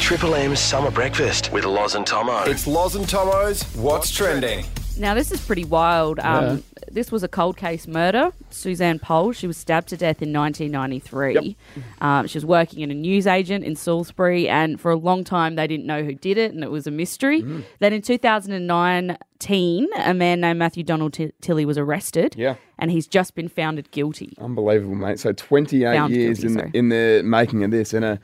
[0.00, 2.42] Triple M's Summer Breakfast with Loz and Tomo.
[2.42, 4.64] It's Loz and Tomo's What's Trending.
[4.98, 6.18] Now, this is pretty wild.
[6.18, 8.32] Um, This was a cold case murder.
[8.50, 11.56] Suzanne Poll, she was stabbed to death in 1993.
[12.00, 15.68] Um, she was working in a newsagent in Salisbury, and for a long time they
[15.68, 17.44] didn't know who did it, and it was a mystery.
[17.78, 22.56] Then in 2019, a man named Matthew Donald T- Tilley was arrested, Yeah.
[22.80, 24.34] and he's just been founded guilty.
[24.40, 25.20] Unbelievable, mate.
[25.20, 26.70] So 28 Found years guilty, in, sorry.
[26.72, 28.18] the, in the making of this, and a,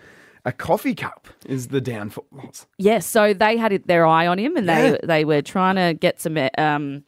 [0.44, 2.26] a coffee cup is the downfall.
[2.78, 4.90] Yes, so they had their eye on him, and Yeah.
[4.92, 7.04] they they were trying to get some um,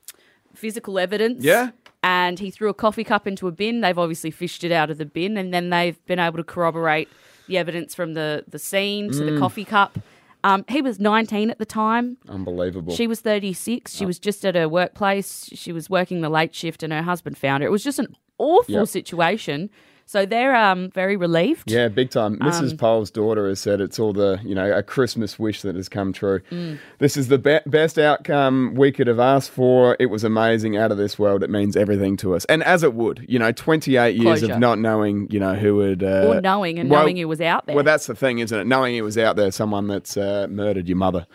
[0.55, 1.45] physical evidence.
[1.45, 1.70] Yeah.
[2.02, 3.80] and he threw a coffee cup into a bin.
[3.80, 7.09] They've obviously fished it out of the bin, and then they've been able to corroborate
[7.48, 9.34] the evidence from the the scene to Mm.
[9.34, 9.98] the coffee cup.
[10.45, 12.19] Um, he was 19 at the time.
[12.28, 12.95] Unbelievable.
[12.95, 13.92] She was 36.
[13.92, 13.98] Oh.
[13.98, 15.50] She was just at her workplace.
[15.53, 17.69] She was working the late shift, and her husband found her.
[17.69, 18.89] It was just an awful Yep.
[18.89, 19.69] situation.
[20.09, 21.69] So they're um, very relieved.
[21.70, 22.38] yeah, big time.
[22.38, 22.70] Mrs.
[22.73, 25.88] Um, Poll's daughter has said it's all the, you know, a Christmas wish that has
[25.88, 26.41] come true.
[26.52, 26.78] Mm.
[27.01, 29.97] This is the be- best outcome we could have asked for.
[29.98, 31.42] It was amazing, out of this world.
[31.42, 32.44] It means everything to us.
[32.44, 34.53] And as it would, you know, 28 years Closure.
[34.55, 36.05] of not knowing, you know, who would.
[36.05, 37.75] Uh, Or knowing and well- knowing it was out there.
[37.75, 38.66] Well, that's the thing, isn't it?
[38.69, 41.27] Knowing it was out there, someone that's uh, murdered your mother.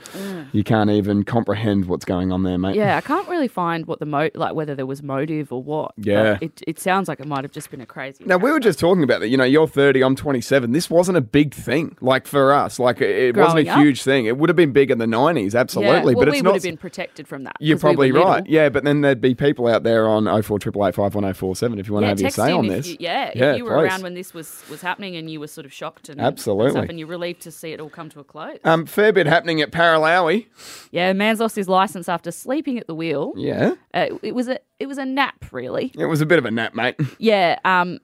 [0.54, 2.74] You can't even comprehend what's going on there, mate.
[2.76, 2.76] Mm.
[2.78, 5.92] Yeah, I can't really find what the mo like whether there was motive or what.
[5.98, 6.38] Yeah.
[6.40, 8.24] it it sounds like it might have just been a crazy.
[8.26, 9.30] Now we were just talking about that.
[9.30, 10.72] You know, you're 30, I'm 27.
[10.72, 12.80] This wasn't a big thing, like for us.
[12.80, 13.80] Like it, it wasn't a up?
[13.80, 14.26] huge thing.
[14.26, 15.60] It would have been big in the 90s, yeah.
[15.60, 16.16] absolutely.
[16.16, 16.54] well, but we it's would not.
[16.56, 17.56] have been protected from that.
[17.60, 18.42] You're 'cause we probably right.
[18.44, 18.54] little.
[18.54, 22.20] Yeah, but then there'd be people out there on 048851047 if you want to have
[22.22, 22.88] your say on this.
[22.88, 23.84] You, yeah, Yeah, if you were please.
[23.90, 26.80] around when this was was happening and you were sort of shocked and Absolutely.
[26.82, 28.58] and, and you're relieved to see it all come to a close.
[28.64, 30.48] Um, fair bit happening at Paralowie.
[30.92, 33.34] yeah, man's lost his license after sleeping at the wheel.
[33.36, 35.92] Yeah, Uh, it was a it was a nap, really.
[35.98, 36.96] it was a bit of a nap, mate.
[37.20, 37.60] Yeah.
[37.66, 38.00] Um.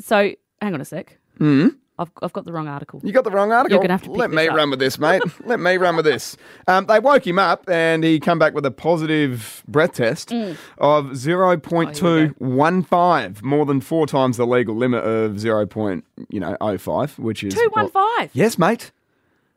[0.00, 1.18] So hang on a sec.
[1.38, 1.68] Hmm?
[1.98, 3.00] I've I've got the wrong article.
[3.04, 3.74] You got the wrong article.
[3.76, 4.56] You're gonna have to Let me up.
[4.56, 5.22] run with this, mate.
[5.44, 6.36] Let me run with this.
[6.66, 10.56] Um, they woke him up, and he come back with a positive breath test Mm.
[10.78, 15.66] of zero point two one five, more than four times the legal limit of zero
[15.66, 18.30] point you know oh five, which is Two one five.
[18.32, 18.90] Yes, mate.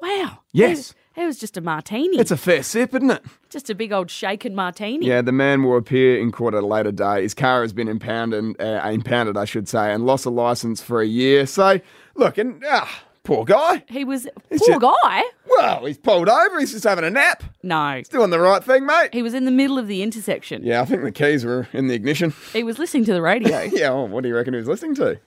[0.01, 0.39] Wow.
[0.51, 0.93] Yes.
[1.17, 2.17] It was, just a martini.
[2.19, 3.23] It's a fair sip, isn't it?
[3.49, 5.05] just a big old shaken martini.
[5.07, 7.23] Yeah, the man will appear in court at a later date.
[7.23, 11.01] His car has been impounded, uh, impounded, I should say, and lost a license for
[11.01, 11.45] a year.
[11.45, 11.79] So,
[12.15, 13.83] look, and ah, poor guy.
[13.87, 15.23] He was It's poor just- guy.
[15.47, 16.59] Well, he's pulled over.
[16.59, 17.43] He's just having a nap.
[17.63, 18.01] No.
[18.09, 19.13] Doing the right thing, mate.
[19.13, 20.63] He was in the middle of the intersection.
[20.65, 22.33] Yeah, I think the keys were in the ignition.
[22.51, 23.61] He was listening to the radio.
[23.71, 25.17] Yeah, well, what do you reckon he was listening to?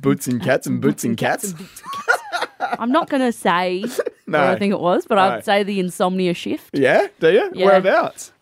[0.00, 1.54] Boots and cats and boots and cats.
[2.78, 3.84] I'm not going to say
[4.26, 4.40] No.
[4.40, 5.22] what I think it was, but No.
[5.22, 6.70] I'd say the insomnia shift.
[6.76, 7.50] Yeah, do you?
[7.54, 7.66] Yeah.
[7.66, 8.32] Whereabouts?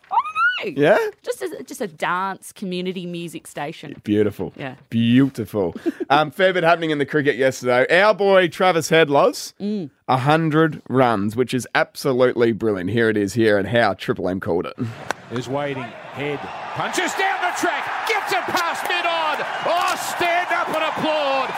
[0.63, 0.97] Yeah?
[1.21, 4.01] Just a, just a dance community music station.
[4.03, 4.53] Beautiful.
[4.55, 4.75] Yeah.
[4.89, 5.75] Beautiful.
[6.09, 7.85] um, fair bit happening in the cricket yesterday.
[8.01, 9.89] Our boy Travis Head loves Mm.
[10.07, 12.89] a hundred runs, which is absolutely brilliant.
[12.89, 14.73] Here it is here and how Triple M called it.
[15.31, 15.83] is waiting.
[15.83, 19.35] Head punches down the track, gets it past mid on.
[19.67, 21.49] Oh, stand up and applaud.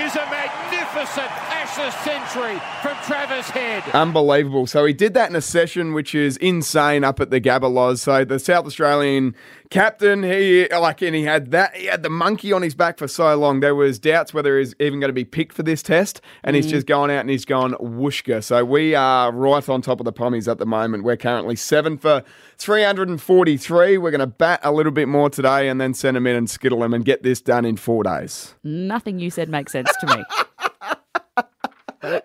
[0.00, 3.82] That is a magnificent Ashes century from Travis Head.
[3.92, 4.66] Unbelievable.
[4.66, 8.24] So he did that in a session which is insane up at the Gabba So
[8.24, 9.34] the South Australian
[9.68, 13.06] captain, he like and he had that he had the monkey on his back for
[13.06, 13.60] so long.
[13.60, 16.22] There was doubts whether he's even going to be picked for this test.
[16.44, 16.70] And he's mm.
[16.70, 18.42] just gone out and he's gone whooshka.
[18.42, 21.04] So we are right on top of the pommies at the moment.
[21.04, 22.24] We're currently seven for
[22.60, 23.98] 343.
[23.98, 26.48] We're going to bat a little bit more today and then send them in and
[26.48, 28.54] skittle them and get this done in four days.
[28.62, 30.24] Nothing you said makes sense to me.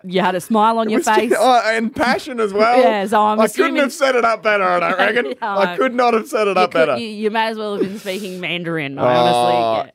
[0.04, 1.28] You had a smile on your face.
[1.28, 2.80] just- oh, and passion as well.
[2.80, 4.96] Yeah, so I'm I couldn't have set it up better, I don't
[5.26, 5.34] reckon.
[5.42, 6.96] I- could not have set it up could- better.
[6.96, 8.98] you, you may as well have been speaking Mandarin.
[8.98, 9.06] I Oh.
[9.74, 9.92] honestly.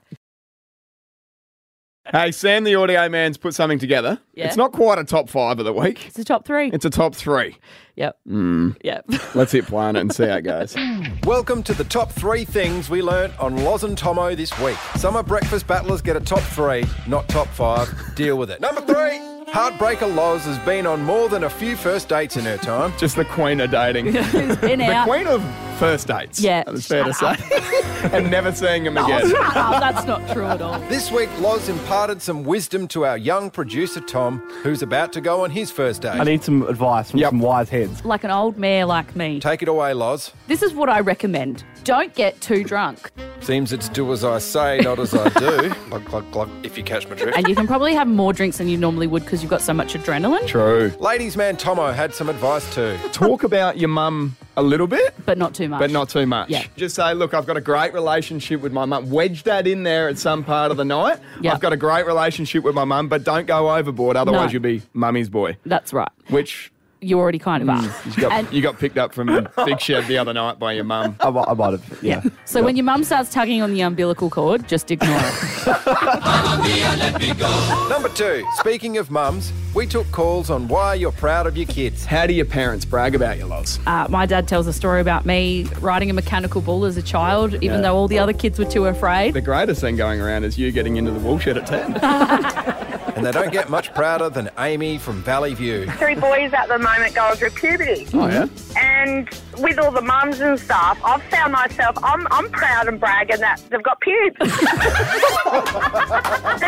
[2.14, 2.26] Yeah.
[2.26, 4.20] Hey, Sam the audio man's put something together.
[4.34, 4.48] Yeah.
[4.48, 6.08] It's not quite a top five of the week.
[6.08, 6.70] It's a top three.
[6.72, 7.58] It's a top three.
[7.96, 8.18] Yep.
[8.28, 8.78] Mm.
[8.84, 9.06] Yep.
[9.36, 10.76] Let's hit play on it and see how it goes.
[11.24, 14.78] Welcome to the top three things we learnt on Loz and Tomo this week.
[14.96, 17.90] Summer breakfast battlers get a top three, not top five.
[18.16, 18.62] Deal with it.
[18.62, 19.31] Number three.
[19.52, 22.94] Heartbreaker Loz has been on more than a few first dates in her time.
[22.98, 24.14] Just the queen of dating.
[24.14, 25.06] the Who's been out?
[25.06, 25.44] queen of
[25.78, 26.40] first dates.
[26.40, 28.10] Yeah, That's fair to shut say.
[28.14, 29.30] and never seeing him Oh, again.
[29.30, 29.82] shut up.
[29.82, 30.80] That's not true at all.
[30.88, 35.44] This week, Loz imparted some wisdom to our young producer Tom, who's about to go
[35.44, 36.12] on his first date.
[36.20, 37.32] I need some advice from Yep.
[37.32, 38.06] some wise heads.
[38.06, 39.42] Like an old mare like me.
[39.42, 40.32] Take it away, Loz.
[40.48, 41.66] This is what I recommend.
[41.84, 43.10] Don't get too drunk.
[43.40, 45.70] Seems it's do as I say, not as I do.
[45.90, 47.36] glug, glug, glug, if you catch my drift.
[47.36, 49.74] And you can probably have more drinks than you normally would because you've got so
[49.74, 50.94] much adrenaline, True.
[51.00, 52.98] Ladies man Tomo had some advice too.
[53.12, 55.16] Talk about your mum a little bit.
[55.26, 55.80] but not too much.
[55.80, 56.50] But not too much.
[56.50, 56.66] Yeah.
[56.76, 59.10] Just say, look, I've got a great relationship with my mum.
[59.10, 61.20] Wedge that in there at some part of the night.
[61.42, 61.54] Yeah.
[61.54, 64.18] I've got a great relationship with my mum, but don't go overboard.
[64.18, 64.52] Otherwise, No.
[64.54, 65.58] you'll be mummy's boy.
[65.66, 66.10] That's right.
[66.30, 66.72] Which
[67.04, 67.82] You already kind of are.
[68.10, 70.74] you got, And- you got picked up from a big shed the other night by
[70.74, 71.16] your mum.
[71.20, 72.00] I, mi- I might have.
[72.04, 72.22] Yeah.
[72.24, 72.30] Yeah.
[72.46, 75.66] So when your mum starts tugging on the umbilical cord, just ignore it.
[77.90, 82.06] Number two, speaking of mums, we took calls on why you're proud of your kids.
[82.06, 83.80] How do your parents brag about your Loz?
[83.88, 87.56] Uh, my dad tells a story about me riding a mechanical bull as a child,
[87.56, 87.82] even Yeah.
[87.82, 89.34] though all the other kids were too afraid.
[89.34, 92.91] The greatest thing going around is you getting into the wool shed at 10.
[93.16, 95.86] And they don't get much prouder than Amy from Valley View.
[95.92, 98.08] three boys at the moment going through puberty.
[98.14, 98.48] oh, yeah?
[98.78, 99.30] And
[99.62, 103.62] with all the mums and stuff, I've found myself, I'm, I'm proud and bragging that
[103.70, 104.38] they've got pubes.
[104.40, 104.52] they've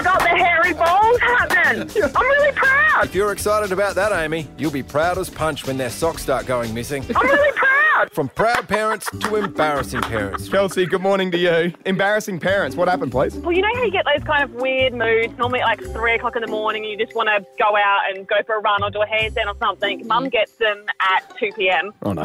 [0.04, 1.90] got the hairy balls happening.
[2.16, 3.06] I'm really proud.
[3.06, 6.45] If you're excited about that, Amy, you'll be proud as punch when their socks start
[6.45, 7.04] going missing.
[7.16, 7.74] I'm really proud.
[8.12, 10.50] From proud parents to embarrassing parents.
[10.50, 11.74] Chelsea, good morning to you.
[11.86, 12.75] Embarrassing parents.
[12.75, 13.36] What happened, please?
[13.36, 16.16] Well, you know how you get those kind of weird moods, normally at like three
[16.16, 18.60] o'clock in the morning, and you just want to go out and go for a
[18.60, 20.06] run or do a handstand or something.
[20.07, 21.94] Mum gets them at 2 p.m.
[22.01, 22.24] Oh, no.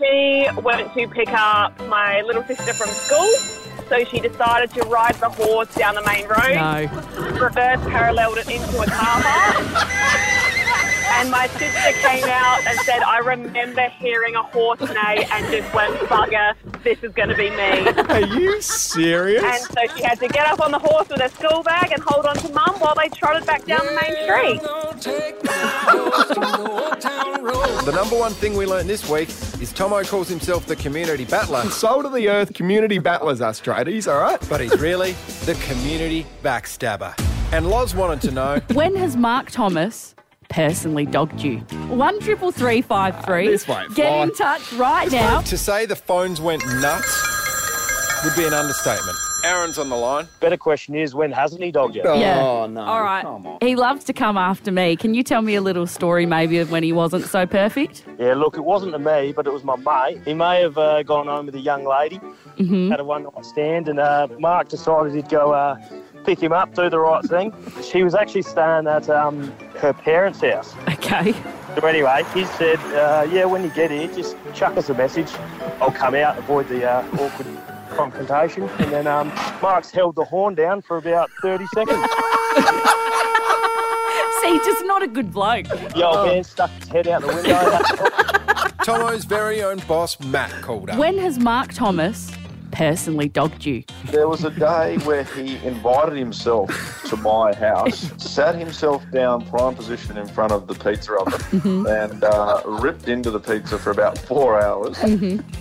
[0.00, 3.28] She went to pick up my little sister from school,
[3.90, 7.38] so she decided to ride the horse down the main road, No.
[7.38, 10.36] reverse paralleled it into a car park.
[11.12, 15.72] And my sister came out and said, I remember hearing a horse neigh and just
[15.74, 17.88] went, bugger, this is going to be me.
[18.08, 19.42] Are you serious?
[19.42, 22.02] And so she had to get up on the horse with her school bag and
[22.02, 24.62] hold on to mum while they trotted back down the main street.
[27.84, 29.28] The number one thing we learnt this week
[29.60, 34.10] is Tomo calls himself the community battler, Soul of the earth community battlers, us tradies,
[34.10, 34.40] all right?
[34.48, 35.12] but he's really
[35.44, 37.14] the community backstabber.
[37.52, 40.14] And Loz wanted to know when has Mark Thomas
[40.50, 41.58] personally dogged you?
[41.88, 43.48] One triple three five three.
[43.48, 44.22] This won't Get fly.
[44.24, 45.40] in touch right now.
[45.40, 49.16] to say the phones went nuts would be an understatement.
[49.42, 50.28] Aaron's on the line.
[50.40, 52.02] Better question is, when hasn't he dogged you?
[52.04, 52.38] Yeah.
[52.42, 52.82] Oh, no.
[52.82, 53.24] All right.
[53.62, 54.96] He loves to come after me.
[54.96, 58.04] Can you tell me a little story maybe of when he wasn't so perfect?
[58.18, 60.20] Yeah, look, it wasn't to me, but it was my mate.
[60.26, 62.20] He may have uh, gone home with a young lady,
[62.58, 65.78] had a one night stand, and uh, Mark decided he'd go uh,
[66.24, 67.52] pick him up, do the right thing.
[67.82, 70.74] She was actually staying at um, her parents' house.
[70.88, 71.34] Okay.
[71.74, 75.30] So anyway, he said, uh, yeah, when you get here, just chuck us a message.
[75.80, 77.46] I'll come out, avoid the uh, awkward
[77.90, 78.64] confrontation.
[78.78, 79.28] And then um,
[79.62, 81.98] Mark's held the horn down for about 30 seconds.
[84.40, 85.66] See, just not a good bloke.
[85.66, 87.52] The old man stuck his head out the window.
[88.84, 90.98] Tomo's very own boss, Matt, called up.
[90.98, 92.30] When has Mark Thomas
[92.70, 93.84] personally dogged you?
[94.06, 96.70] There was a day where he invited himself
[97.10, 102.24] to my house, sat himself down prime position in front of the pizza oven, and
[102.24, 104.96] uh, ripped into the pizza for about four hours.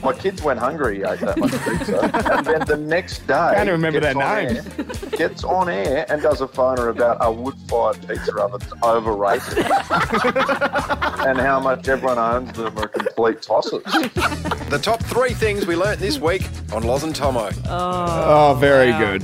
[0.03, 2.01] My kids went hungry, he ate that much pizza.
[2.37, 4.57] and then the next day, I Can't remember that name.
[4.57, 9.57] air- gets on air and does a phoner about a wood-fired pizza oven's overrated
[11.27, 13.83] and how much everyone owns them are complete tosses.
[13.83, 17.49] The top three things we learnt this week on Loz and Tomo.
[17.67, 19.23] Oh, very good.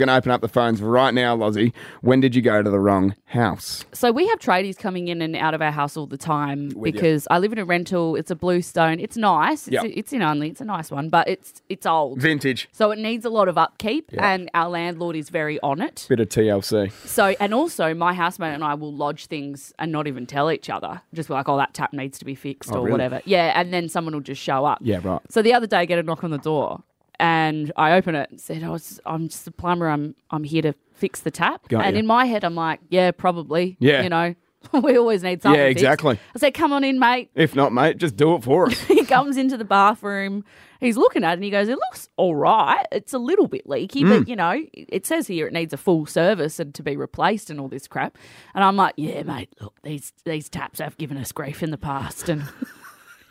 [0.00, 1.74] Going to open up the phones right now, Lozzie.
[2.00, 3.84] When did you go to the wrong house?
[3.92, 6.94] So we have tradies coming in and out of our house all the time With
[6.94, 7.00] you.
[7.00, 8.16] because I live in a rental.
[8.16, 8.98] It's a bluestone.
[8.98, 9.68] It's nice.
[9.68, 9.84] It's, Yep.
[9.94, 10.48] it's in only.
[10.48, 12.18] It's a nice one, but it's it's old.
[12.18, 12.66] Vintage.
[12.72, 14.26] So it needs a lot of upkeep, Yeah.
[14.32, 16.06] and our landlord is very on it.
[16.08, 16.90] Bit of TLC.
[17.06, 20.70] So, and also my housemate and I will lodge things and not even tell each
[20.70, 21.02] other.
[21.12, 22.92] Just be like, oh, that tap needs to be fixed Oh, or really?
[22.92, 23.20] whatever.
[23.26, 24.78] Yeah, and then someone will just show up.
[24.80, 25.20] Yeah, right.
[25.28, 26.82] So the other day, I get a knock on the door,
[27.20, 29.88] and I open it and said, "Oh, I'm just a plumber.
[29.88, 32.00] I'm I'm here to fix the tap." Got and ya.
[32.00, 33.76] in my head, I'm like, "Yeah, probably.
[33.78, 34.02] Yeah.
[34.02, 34.34] you know,
[34.82, 36.18] we always need something." Yeah, fixed." exactly.
[36.34, 38.80] I said, "Come on in, mate." If not, mate, just do it for us.
[38.84, 40.44] he comes into the bathroom.
[40.80, 42.86] He's looking at it and he goes, It looks all right.
[42.90, 44.20] It's a little bit leaky, Mm.
[44.20, 47.50] but you know, it says here it needs a full service and to be replaced
[47.50, 48.16] and all this crap.
[48.54, 51.76] And I'm like, Yeah, mate, look, these these taps have given us grief in the
[51.76, 52.30] past.
[52.30, 52.44] And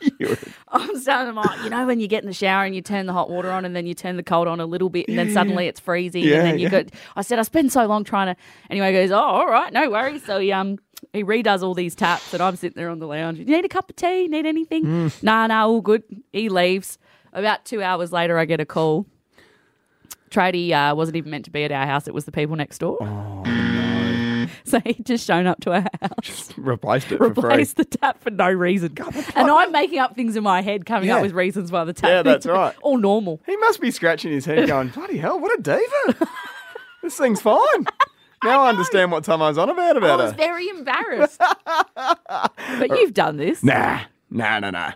[0.70, 3.06] I'm starting, I'm like, you know, when you get in the shower and you turn
[3.06, 5.18] the hot water on and then you turn the cold on a little bit and
[5.18, 6.84] then suddenly it's freezing Yeah, and then you yeah.
[6.84, 9.72] got I said, I spend so long trying to anyway, he goes, Oh, all right,
[9.74, 10.24] no worries.
[10.26, 10.78] So he um
[11.14, 13.40] he redoes all these taps and I'm sitting there on the lounge.
[13.40, 14.28] You need a cup of tea?
[14.28, 14.84] Need anything?
[14.86, 15.24] Mm.
[15.24, 16.04] Nah, nah, all good.
[16.34, 16.98] He leaves.
[17.34, 19.06] About two hours later I get a call.
[20.30, 22.78] Tradie uh, wasn't even meant to be at our house, it was the people next
[22.80, 22.98] door.
[24.66, 27.44] So he'd just shown up to our house, Just Replaced it for free.
[27.44, 28.96] replaced the tap for no reason.
[29.36, 31.18] and I'm making up things in my head, coming Yeah.
[31.18, 32.76] up with reasons why the tap Yeah, that's right.
[32.82, 33.42] All normal.
[33.46, 36.28] He must be scratching his head going, bloody hell, what a diva.
[37.04, 37.86] this thing's fine.
[38.44, 40.22] Now I, understand what Tomo's on about about it.
[40.22, 40.38] I was her.
[40.38, 41.42] very embarrassed.
[41.96, 43.64] but you've done this.
[43.64, 44.92] Nah, nah, nah, nah.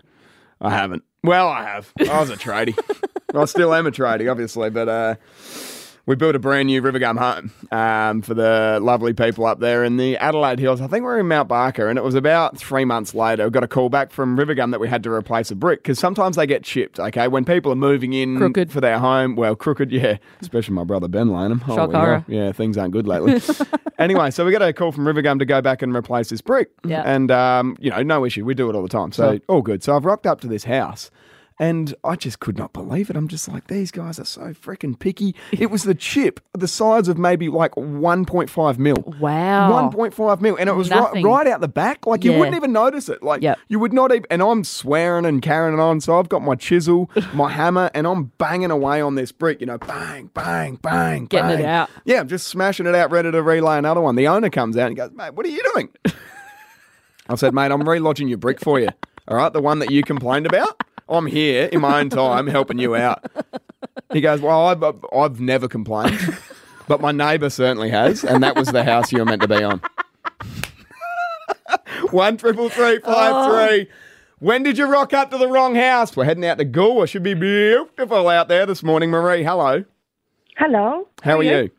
[0.60, 1.02] I haven't.
[1.22, 1.92] Well, I have.
[2.00, 2.78] I was a tradie.
[3.34, 5.14] I still am a tradie, obviously, but uh,
[6.06, 9.96] we built a brand new Rivergum home um, for the lovely people up there in
[9.96, 10.80] the Adelaide Hills.
[10.80, 13.44] I think we're in Mount Barker, and it was about three months later.
[13.44, 15.98] We got a call back from Rivergum that we had to replace a brick because
[15.98, 17.00] sometimes they get chipped.
[17.00, 18.70] Okay, when people are moving in Crooked.
[18.70, 21.60] for their home, well, crooked, yeah, especially my brother Ben Lanham.
[21.60, 22.24] Holy Shock horror.
[22.28, 23.40] Yeah, things aren't good lately.
[23.98, 26.70] anyway, so we got a call from Rivergum to go back and replace this brick.
[26.84, 27.02] Yeah.
[27.04, 28.44] And, um, you know, no issue.
[28.44, 29.12] We do it all the time.
[29.12, 29.82] So, all good.
[29.82, 31.10] So I've rocked up to this house.
[31.56, 33.16] And I just could not believe it.
[33.16, 35.36] I'm just like, these guys are so freaking picky.
[35.52, 38.96] It was the chip, the size of maybe like 1.5 mil.
[39.20, 39.88] Wow.
[39.92, 40.56] 1.5 mil.
[40.56, 41.24] And it was right, Nothing.
[41.24, 42.06] right out the back.
[42.06, 42.38] Like, you Yeah.
[42.38, 43.22] wouldn't even notice it.
[43.22, 43.58] Like, Yep.
[43.68, 44.26] you would not even.
[44.30, 46.00] And I'm swearing and carrying on.
[46.00, 49.66] So I've got my chisel, my hammer, and I'm banging away on this brick, you
[49.68, 51.66] know, bang, bang, bang, Getting it bang.
[51.66, 51.90] out.
[52.04, 54.16] Yeah, I'm just smashing it out, ready to relay another one.
[54.16, 55.88] The owner comes out and goes, mate, what are you doing?
[57.28, 58.88] I said, mate, I'm relodging your brick for you.
[59.28, 60.82] All right, the one that you complained about.
[61.08, 63.24] I'm here in my own time helping you out.
[64.12, 64.82] He goes, well, I've,
[65.12, 66.38] I've never complained,
[66.88, 69.62] but my neighbour certainly has, and that was the house you were meant to be
[69.62, 69.80] on.
[72.10, 73.68] One triple three five oh.
[73.68, 73.88] three.
[74.38, 76.16] When did you rock up to the wrong house?
[76.16, 77.04] We're heading out to Goolwa.
[77.04, 79.10] It should be beautiful out there this morning.
[79.10, 79.84] Marie, hello.
[80.56, 81.08] Hello.
[81.22, 81.70] How are you?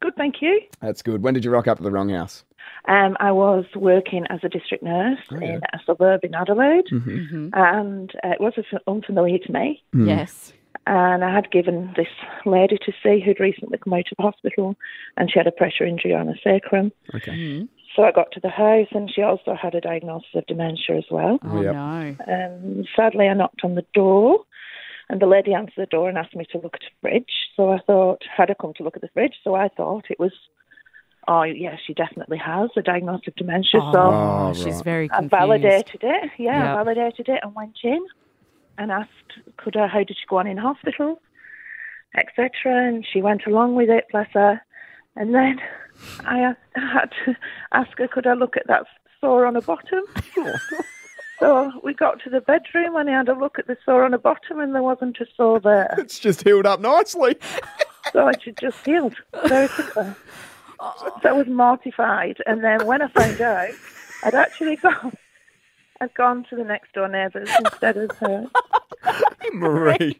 [0.00, 0.60] Good, thank you.
[0.80, 1.22] That's good.
[1.22, 2.44] When did you rock up to the wrong house?
[2.88, 7.48] Um, I was working as a district nurse Oh, in a suburb in Adelaide, Mm-hmm.
[7.52, 8.54] and uh, it was
[8.86, 9.82] unfamiliar to me.
[9.92, 10.06] Hmm.
[10.08, 10.52] Yes.
[10.86, 12.06] And I had given this
[12.44, 14.76] lady to see who'd recently come out of hospital,
[15.16, 16.92] and she had a pressure injury on her sacrum.
[17.14, 17.66] Okay.
[17.96, 21.04] So I got to the house, and she also had a diagnosis of dementia as
[21.10, 21.38] well.
[21.44, 21.74] Oh, Yep.
[21.74, 22.16] no.
[22.28, 24.40] Um, sadly, I knocked on the door,
[25.08, 27.32] and the lady answered the door and asked me to look at the fridge.
[27.56, 29.34] So I thought, had I come to look at the fridge?
[29.42, 30.32] So I thought it was,
[31.28, 33.80] oh, yeah, she definitely has a diagnosis of dementia.
[33.92, 34.84] so Oh, Oh, she's right.
[34.84, 36.30] very I validated it.
[36.38, 36.68] Yeah, Yep.
[36.68, 38.04] I validated it and went in
[38.78, 39.10] and asked,
[39.56, 41.20] could I, how did she go on in hospital,
[42.16, 42.50] etc.
[42.66, 44.60] And she went along with it, bless her.
[45.16, 45.58] And then
[46.26, 47.34] I had to
[47.72, 48.84] ask her, could I look at that
[49.20, 50.02] sore on her bottom?
[51.40, 54.12] so we got to the bedroom and I had a look at the sore on
[54.12, 55.94] her bottom and there wasn't a sore there.
[55.98, 57.36] It's just healed up nicely.
[58.12, 59.16] So it had just healed
[59.48, 60.14] very quickly.
[60.80, 62.38] So I was mortified.
[62.46, 63.70] And then when I found out,
[64.24, 65.12] I'd actually gone,
[66.00, 68.46] I'd gone to the next door neighbours instead of her.
[69.52, 70.18] Marie,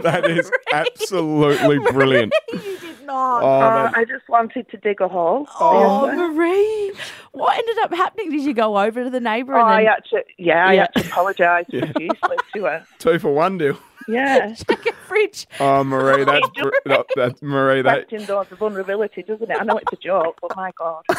[0.00, 2.32] that is absolutely brilliant.
[2.52, 3.42] you did not.
[3.42, 5.46] Oh, Uh, I just wanted to dig a hole.
[5.58, 6.28] Oh, seriously.
[6.34, 6.92] Marie.
[7.32, 8.30] What ended up happening?
[8.30, 10.72] Did you go over to the neighbour Oh, and I then had to, yeah, I
[10.74, 10.86] Yeah.
[10.94, 12.86] had to apologise profusely to her.
[12.98, 13.76] two for one deal.
[14.12, 14.54] Yeah.
[14.68, 15.46] check a fridge?
[15.58, 17.82] Oh, Marie, that's br- that, that's Marie.
[17.82, 19.56] That Acting those vulnerability, doesn't it?
[19.60, 21.02] I know it's a joke, but my God.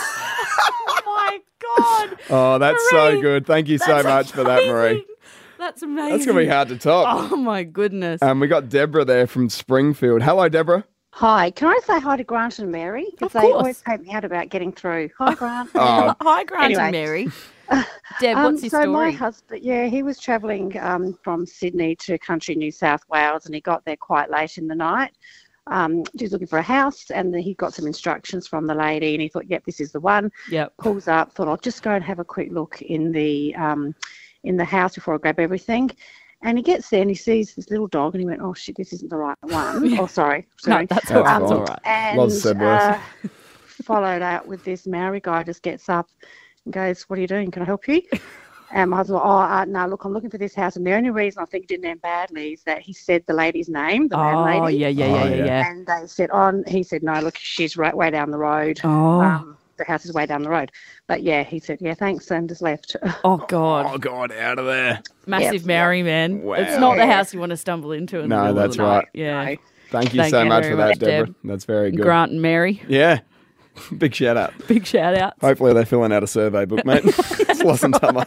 [0.93, 1.39] Oh, my
[1.77, 2.17] God.
[2.29, 3.45] oh, that's so good.
[3.45, 5.05] Thank you so That's much for that, Marie.
[5.57, 6.11] That's amazing.
[6.11, 7.31] That's gonna be hard to top.
[7.31, 8.21] Oh, my goodness.
[8.21, 10.21] Um, we got Deborah there from Springfield.
[10.23, 10.85] Hello, Deborah.
[11.13, 13.05] Hi, can I say hi to Grant and Mary?
[13.05, 13.53] Of Because they course.
[13.55, 15.09] always help me out about getting through.
[15.19, 15.69] Hi, Grant.
[15.75, 17.27] Oh, Hi, Grant and Mary.
[18.19, 22.17] Deb, Um, what's your so my husband, yeah, he was travelling um, from Sydney to
[22.17, 25.11] country New South Wales, and he got there quite late in the night.
[25.67, 28.75] Um, he was looking for a house, and then he got some instructions from the
[28.75, 30.73] lady, and he thought, "Yep, this is the one." Yep.
[30.77, 33.95] Pulls up, thought, "I'll just go and have a quick look in the um,
[34.43, 35.91] in the house before I grab everything."
[36.43, 38.75] And he gets there and he sees this little dog, and he went, "Oh shit,
[38.75, 40.87] this isn't the right one." Oh, sorry, sorry.
[40.87, 40.87] No, sorry.
[40.87, 41.39] that's all right.
[41.39, 42.83] That's That's all and Lots of said words.
[42.83, 43.27] uh,
[43.83, 46.09] followed out with this Maori guy just gets up
[46.65, 47.51] and goes, "What are you doing?
[47.51, 48.01] Can I help you?"
[48.73, 50.77] And my husband, oh, uh, no, look, I'm looking for this house.
[50.77, 53.33] And the only reason I think he didn't end badly is that he said the
[53.33, 54.77] lady's name, the Oh, landlady.
[54.77, 55.45] yeah, yeah, yeah, Oh, yeah, yeah.
[55.45, 55.69] yeah.
[55.71, 58.79] And they said, oh, he said, no, look, she's right way down the road.
[58.85, 60.71] Oh, Um, the house is way down the road.
[61.07, 62.95] But yeah, he said, yeah, thanks, and just left.
[63.25, 63.87] oh God.
[63.89, 65.01] oh God, out of there.
[65.27, 66.41] Massive Mary, man.
[66.41, 66.53] Wow.
[66.53, 68.83] It's not the house you want to stumble into in No, middle that's of the
[68.83, 68.95] right.
[68.99, 69.07] night.
[69.13, 69.45] Yeah.
[69.45, 69.57] No.
[69.89, 71.25] Thank you Thank so you much for that, much, Deborah.
[71.27, 71.35] Deb.
[71.43, 72.03] That's very good.
[72.03, 73.19] Grant and Mary, Yeah.
[73.97, 74.53] Big shout out.
[74.67, 75.33] big shout out.
[75.41, 77.01] Hopefully they're filling out a survey book, mate.
[77.05, 78.23] it's Tomo.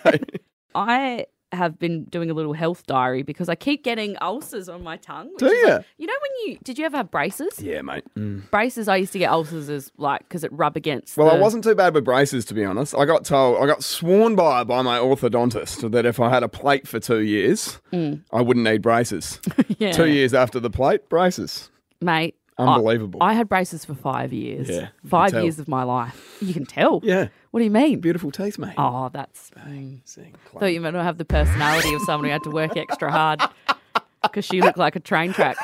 [0.74, 4.96] I have been doing a little health diary because I keep getting ulcers on my
[4.96, 5.30] tongue.
[5.38, 5.68] Do you?
[5.68, 7.60] like- you know when you did you ever have braces?
[7.60, 8.04] Yeah, mate.
[8.16, 8.50] Mm.
[8.50, 8.88] Braces.
[8.88, 11.16] I used to get ulcers as like because it rub against.
[11.16, 12.94] Well, I wasn't too bad with braces, to be honest.
[12.94, 16.48] I got told, I got sworn by by my orthodontist that if I had a
[16.48, 18.22] plate for two years, mm.
[18.32, 19.40] I wouldn't need braces.
[19.78, 19.92] Yeah.
[19.92, 21.68] Two years after the plate, braces.
[22.00, 22.36] mate.
[22.56, 23.22] Unbelievable.
[23.22, 24.68] I, I had braces for five years.
[24.68, 25.42] Yeah, five tell.
[25.42, 26.38] years of my life.
[26.40, 27.00] You can tell.
[27.02, 27.28] Yeah.
[27.50, 28.00] What do you mean?
[28.00, 28.74] Beautiful teeth, mate.
[28.78, 29.50] Oh, that's.
[29.58, 30.00] mm.
[30.58, 33.40] Thought you might not have the personality of someone who had to work extra hard
[34.22, 35.56] because she looked like a train track.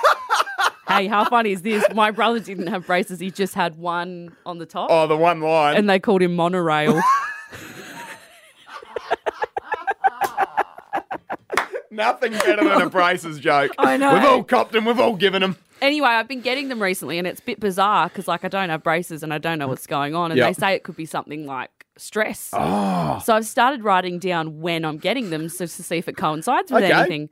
[0.89, 1.85] hey, how funny is this?
[1.95, 5.41] My brother didn't have braces; he just had one on the top, Oh, the one
[5.41, 5.77] line.
[5.77, 7.01] and they called him monorail.
[11.91, 13.73] Nothing better than a braces joke.
[13.79, 14.15] I know.
[14.15, 14.85] We've all copped them.
[14.85, 15.57] We've all given them.
[15.83, 18.69] Anyway, I've been getting them recently, and it's a bit bizarre because, like, I don't
[18.71, 20.47] have braces and I don't know what's going on, and Yep.
[20.49, 22.51] they say it could be something like stress.
[22.55, 23.21] Oh.
[23.25, 26.71] So I've started writing down when I'm getting them, so to see if it coincides
[26.73, 26.93] with Okay.
[26.93, 27.31] anything.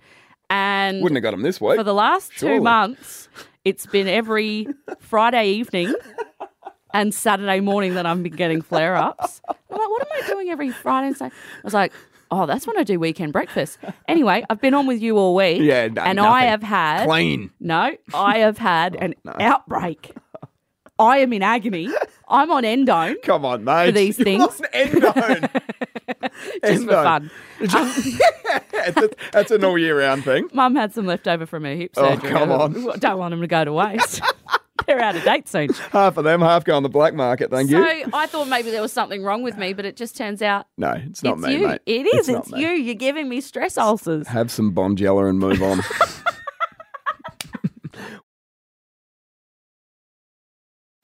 [0.51, 1.77] And Wouldn't have got them this week.
[1.77, 2.57] for the last Surely.
[2.59, 3.29] two months,
[3.65, 4.67] it's been every
[4.99, 5.95] Friday evening
[6.95, 9.43] and Saturday morning that I've been getting flare ups.
[9.49, 11.37] I'm like, what am I doing every Friday and Saturday?
[11.37, 11.93] I was like,
[12.31, 13.79] oh, that's when I do weekend breakfast.
[14.07, 15.61] Anyway, I've been on with you all week.
[15.63, 16.49] Yeah, no, and I nothing.
[16.49, 17.51] have had Clean.
[17.61, 20.13] No, I have had oh, an outbreak.
[21.01, 21.89] I am in agony.
[22.29, 23.17] I'm on endone.
[23.23, 23.87] Come on, mate.
[23.87, 24.43] For these You're things.
[24.43, 25.63] on endone.
[26.65, 27.05] Just for Endone.
[27.05, 27.31] fun.
[28.95, 30.49] that's, that's an all year round thing.
[30.53, 32.11] Mum had some left over from her hip surgery.
[32.11, 32.31] Oh, surgery.
[32.31, 32.99] come I on.
[32.99, 34.21] Don't want them to go to waste.
[34.89, 35.69] They're out of date soon.
[35.93, 37.51] Half of them, half go on the black market.
[37.51, 38.05] Thank So you.
[38.05, 40.67] So I thought maybe there was something wrong with me, but it just turns out
[40.79, 41.69] No, it's not it's me, you.
[41.69, 41.81] mate.
[41.87, 42.29] It is.
[42.29, 42.69] It's It's, you.
[42.71, 44.27] You're giving me stress ulcers.
[44.29, 45.81] Have some Bonjela and move on.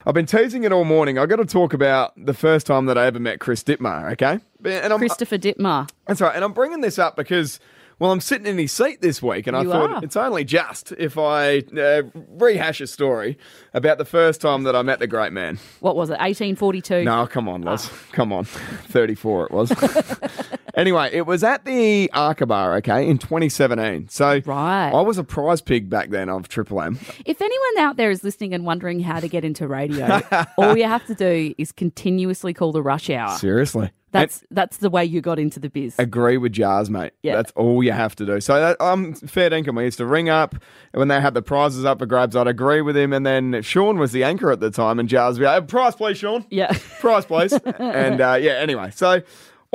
[0.07, 1.17] I've been teasing it all morning.
[1.17, 4.39] I've got to talk about the first time that I ever met Chris Dittmar, okay?
[4.63, 5.89] And I'm, Christopher Dittmar.
[6.05, 6.35] That's right.
[6.35, 7.59] And I'm bringing this up because,
[7.99, 10.03] well, I'm sitting in his seat this week, and I You thought are.
[10.03, 13.37] it's only just if I uh, rehash a story
[13.73, 15.59] about the first time that I met the great man.
[15.79, 16.19] What was it?
[16.19, 17.03] 1842.
[17.03, 17.89] No, come on, Loz.
[18.11, 18.43] Come on.
[18.45, 19.71] 34 it was.
[20.75, 24.09] anyway, it was at the Arkaba, okay, in 2017.
[24.09, 24.89] So Right.
[24.91, 26.99] I was a prize pig back then of Triple M.
[27.25, 30.21] If anyone out there is listening and wondering how to get into radio,
[30.57, 33.37] all you have to do is continuously call the rush hour.
[33.37, 33.91] Seriously.
[34.19, 35.95] That's that's the way you got into the biz.
[35.99, 37.13] Agree with Jars, mate.
[37.21, 37.35] Yeah.
[37.35, 38.39] That's all you have to do.
[38.41, 39.75] So that, I'm fair dinkum.
[39.75, 40.55] We used to ring up
[40.93, 42.35] when they had the prizes up for grabs.
[42.35, 45.37] I'd agree with him, and then Sean was the anchor at the time, and Jars
[45.37, 46.45] would be like, "Prize, please, Sean.
[46.49, 46.77] Yeah.
[46.99, 49.21] Prize, please." and uh, yeah, anyway, so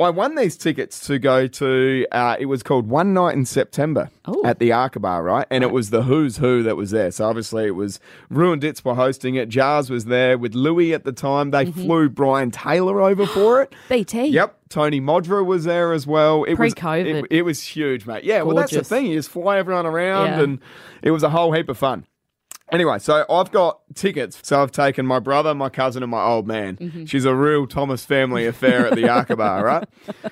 [0.01, 2.05] I won these tickets to go to.
[2.11, 4.09] Uh, it was called One Night in September
[4.45, 5.47] at the Arkaba, right?
[5.49, 7.11] And it was the Who's Who that was there.
[7.11, 9.49] So obviously it was Ruined Dits were hosting it.
[9.49, 11.51] Jars was there with Louis at the time.
[11.51, 13.73] They flew Brian Taylor over for it.
[13.89, 14.25] BT.
[14.27, 14.57] Yep.
[14.69, 16.43] Tony Modra was there as well.
[16.45, 17.05] It was- Pre-COVID.
[17.23, 18.23] it, it was huge, mate.
[18.23, 19.07] Yeah, well, that's the thing.
[19.07, 20.41] You just fly everyone around, Yeah.
[20.41, 20.59] and
[21.01, 22.05] it was a whole heap of fun.
[22.71, 24.39] Anyway, so I've got tickets.
[24.43, 26.77] So I've taken my brother, my cousin, and my old man.
[26.77, 27.05] Mm-hmm.
[27.05, 29.87] She's a real Thomas family affair at the Arkaba, right?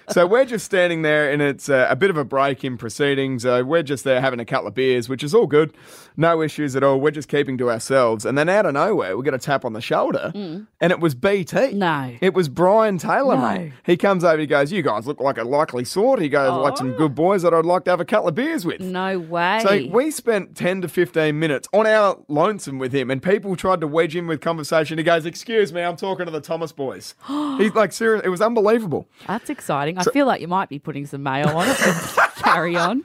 [0.10, 3.45] So we're just standing there, and it's a, a bit of a break in proceedings.
[3.45, 5.74] Uh, we're just there having a couple of beers, which is all good.
[6.17, 7.00] No issues at all.
[7.00, 8.26] We're just keeping to ourselves.
[8.26, 11.15] And then out of nowhere, we get a tap on the shoulder, and it was
[11.15, 11.56] BT.
[11.58, 11.74] Mm.
[11.76, 12.15] No.
[12.22, 13.41] It was Brian Taylor, No.
[13.50, 13.74] mate.
[13.86, 16.22] He comes over, he goes, You guys look like a likely sort.
[16.22, 18.65] He goes, Like some good boys that I'd like to have a couple of beers
[18.65, 18.82] with.
[18.82, 19.60] No way.
[19.63, 23.82] So we spent 10 to 15 minutes on our lonesome with him, and people tried
[23.82, 24.98] to wedge him with conversation.
[24.98, 27.16] He goes, Excuse me, I'm talking to the Thomas boys.
[27.58, 28.22] He's like, serious.
[28.26, 29.08] It was unbelievable.
[29.28, 29.98] That's exciting.
[29.98, 31.78] I feel like you might be putting some mayo on it.
[32.38, 33.04] Carry on.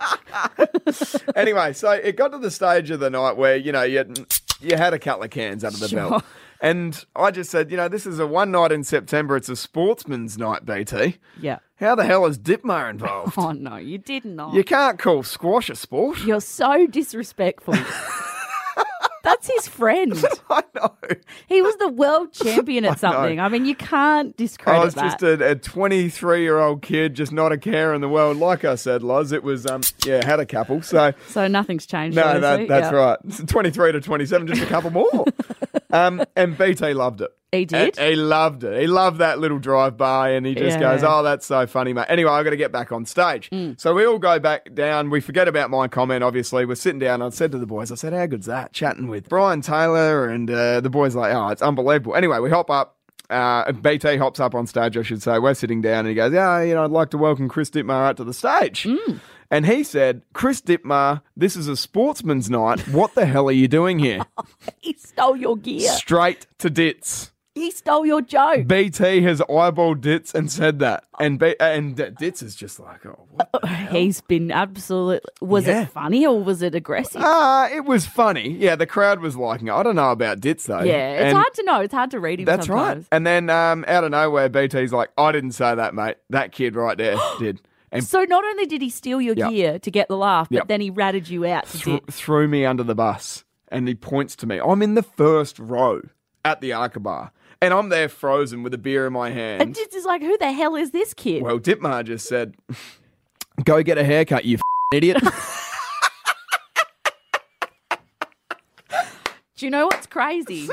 [1.37, 4.19] anyway, so it got to the stage of the night where, you know, you had,
[4.61, 6.11] you had a couple of cans under the Sure.
[6.11, 6.25] belt.
[6.61, 9.37] And I just said, you know, this is a one night in September.
[9.37, 11.19] It's a sportsman's night, BT.
[11.39, 11.59] Yeah.
[11.77, 13.35] How the hell is Dittmar involved?
[13.39, 14.55] Oh no, you did not.
[14.55, 16.21] You can't call squash a sport.
[16.25, 17.75] You're so disrespectful.
[19.25, 20.13] That's his friend.
[20.51, 20.95] I know.
[21.49, 22.93] He was the world champion I know.
[22.93, 23.41] at something.
[23.41, 24.83] I mean, you can't discredit that.
[24.83, 25.21] I was that.
[25.21, 28.37] just a 23 year old kid, just not a care in the world.
[28.37, 30.83] Like I said, Loz, it was, um, yeah, had a couple.
[30.83, 32.17] So, so nothing's changed.
[32.17, 32.67] no, obviously.
[32.67, 32.99] that, that's Yeah.
[33.41, 33.49] right.
[33.49, 35.25] 23 to 27, just a couple more.
[35.95, 37.31] Um, and BT loved it.
[37.53, 37.97] He did?
[37.97, 38.81] He, he loved it.
[38.81, 40.95] He loved that little drive by and he just Yeah.
[40.97, 42.07] goes, Oh, that's so funny, mate.
[42.09, 43.49] Anyway, i got to get back on stage.
[43.51, 43.81] Mm.
[43.81, 45.09] So we all go back down.
[45.09, 46.65] We forget about my comment, obviously.
[46.67, 47.23] We're sitting down.
[47.23, 48.73] I said to the boys, I said, How good's that?
[48.73, 50.27] Chatting with Brian Taylor.
[50.27, 52.17] And uh, the boys like, Oh, it's unbelievable.
[52.17, 52.97] Anyway, we hop up.
[53.31, 55.39] Uh, BT hops up on stage, I should say.
[55.39, 58.09] We're sitting down and he goes, Yeah, you know, I'd like to welcome Chris Dittmar
[58.09, 58.83] out to the stage.
[58.83, 59.21] Mm.
[59.51, 62.89] And he said, Chris Dittmar, this is a sportsman's night.
[62.89, 64.21] What the hell are you doing here?
[64.81, 65.89] He stole your gear.
[65.93, 67.31] Straight to Dits.
[67.55, 68.67] He stole your joke.
[68.67, 73.07] BT has eyeballed Dits and said that, and B- and uh, Dits is just like,
[73.07, 73.65] oh, what?
[73.91, 75.31] He's been absolutely.
[75.41, 75.83] Was Yeah.
[75.83, 77.23] it funny or was it aggressive?
[77.25, 78.51] Ah, it was funny.
[78.59, 79.73] Yeah, the crowd was liking it.
[79.73, 80.81] I don't know about Dits though.
[80.83, 81.81] yeah, it's And hard to know.
[81.81, 82.47] It's hard to read him.
[82.47, 82.97] That's sometimes.
[83.05, 83.09] right.
[83.13, 86.17] And then um, out of nowhere, BT's like, I didn't say that, mate.
[86.31, 87.61] That kid right there did,
[87.95, 89.51] and So not only did he steal your Yep.
[89.51, 90.69] gear to get the laugh, but Yep.
[90.69, 92.11] then he ratted you out dip.
[92.11, 93.45] threw me under the bus.
[93.69, 94.61] And he points to me.
[94.61, 96.03] I'm in the first row
[96.45, 97.31] at the Arkaba.
[97.63, 99.63] And I'm there frozen with a beer in my hand.
[99.63, 101.43] And just is like, who the hell is this kid?
[101.43, 102.55] Well, Dittmar just said,
[103.65, 104.59] "Go get a haircut, you
[104.93, 105.17] idiot."
[109.57, 110.69] Do you know what's crazy?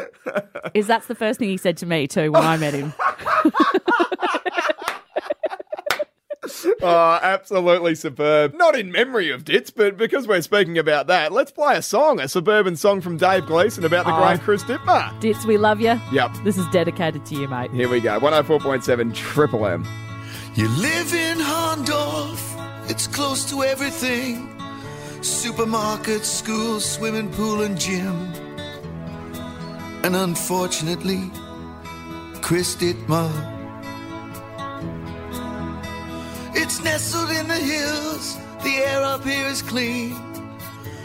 [0.74, 2.94] is that's the first thing he said to me too when I met him.
[6.82, 8.54] oh, absolutely superb.
[8.56, 12.20] Not in memory of Dits, but because we're speaking about that, let's play a song,
[12.20, 14.18] a suburban song from Dave Gleeson about the Oh.
[14.26, 15.20] great Chris Dittmar.
[15.20, 16.00] Dits, we love you.
[16.12, 16.32] Yep.
[16.44, 17.72] This is dedicated to you, mate.
[17.72, 18.20] Here we go.
[18.20, 19.86] 104.7 Triple M.
[20.56, 24.48] You live in Hahndorf, it's close to everything
[25.22, 28.16] supermarket, school, swimming pool, and gym.
[30.04, 31.30] And unfortunately,
[32.42, 33.61] Chris Dittmar.
[36.54, 40.16] It's nestled in the hills, the air up here is clean.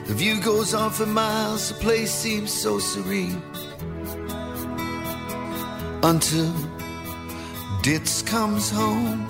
[0.06, 3.42] The view goes on for miles, the place seems so serene.
[6.02, 6.52] Until
[7.86, 9.24] Dits comes home.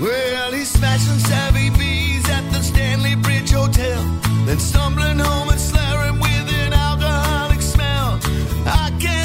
[0.00, 4.02] Well, he's smashing savvy bees at the Stanley Bridge Hotel,
[4.46, 8.18] then stumbling home and slurring with an alcoholic smell.
[8.66, 9.21] I can't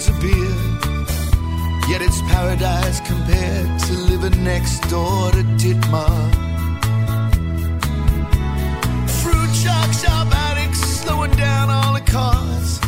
[0.00, 0.56] loads of beer.
[1.88, 6.32] Yet it's paradise compared to living next door to Dittmar.
[9.20, 12.80] Fruit chalk shop addicts slowing down all the cars.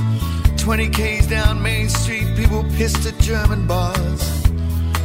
[0.56, 4.46] 20 K's down Main Street, people pissed at German bars.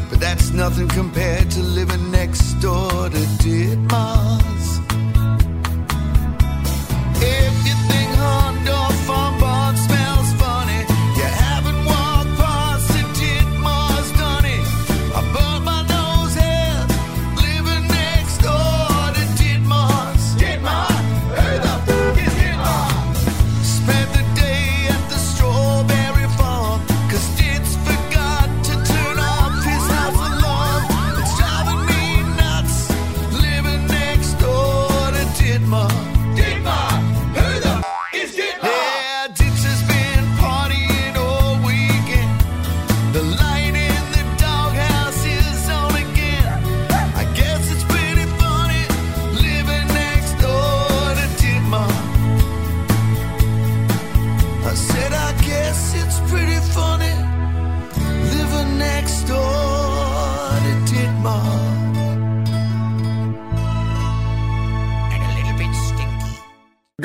[0.09, 4.76] But that's nothing compared to living next door to Dittmars.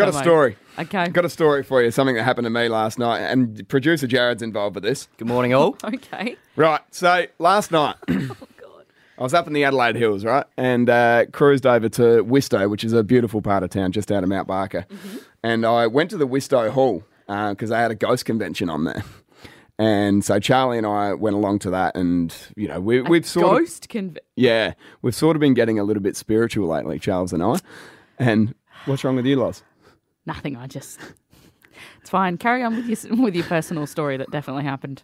[0.07, 0.57] Got a story.
[0.79, 1.09] Okay.
[1.09, 4.43] Got a story for you, something that happened to me last night, and producer Jared's
[4.43, 5.09] involved with this.
[5.19, 5.77] Good morning, all.
[5.85, 6.37] Okay.
[6.57, 11.67] Right, so last night, I was up in the Adelaide Hills, right, and uh, cruised
[11.67, 14.87] over to Wistow, which is a beautiful part of town just out of Mount Barker.
[15.43, 19.03] And I went to the Wistow Hall because they had a ghost convention on there.
[19.79, 23.47] And so Charlie and I went along to that, and you know we, we've sort
[23.47, 27.33] of Ghost conv- yeah we've sort of been getting a little bit spiritual lately, Charles
[27.33, 27.57] and I.
[28.19, 29.63] And what's wrong with you, Loz?
[30.27, 30.57] Nothing.
[30.57, 31.01] I just.
[32.01, 32.39] It's fine.
[32.39, 35.03] Carry on with your with your personal story that definitely happened.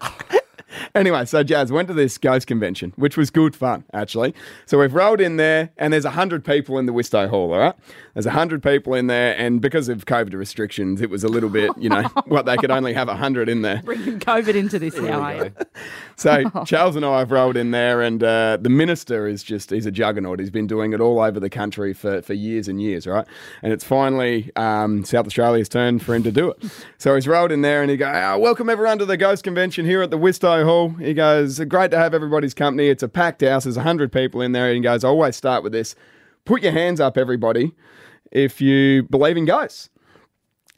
[0.94, 4.34] Anyway, so Jazz went to this ghost convention, which was good fun, actually.
[4.66, 7.74] So we've rolled in there, and there's 100 people in the Wistow Hall, all right?
[8.14, 11.70] There's 100 people in there, and because of COVID restrictions, it was a little bit,
[11.76, 13.82] you know, what they could only have 100 in there.
[13.84, 15.48] Bringing COVID into this now?
[16.16, 19.86] So Charles and I have rolled in there, and uh, the minister is just, he's
[19.86, 20.38] a juggernaut.
[20.38, 23.26] He's been doing it all over the country for, for years and years, right?
[23.62, 26.62] And it's finally um, South Australia's turn for him to do it.
[26.98, 29.84] So he's rolled in there, and he goes, oh, welcome everyone to the Ghost Convention
[29.86, 30.18] here at the
[30.64, 30.90] Hall.
[30.90, 32.88] He goes, great to have everybody's company.
[32.88, 33.64] It's a packed house.
[33.64, 34.68] There's 100 people in there.
[34.68, 35.94] And he goes, I always start with this.
[36.44, 37.72] Put your hands up, everybody,
[38.30, 39.88] if you believe in ghosts.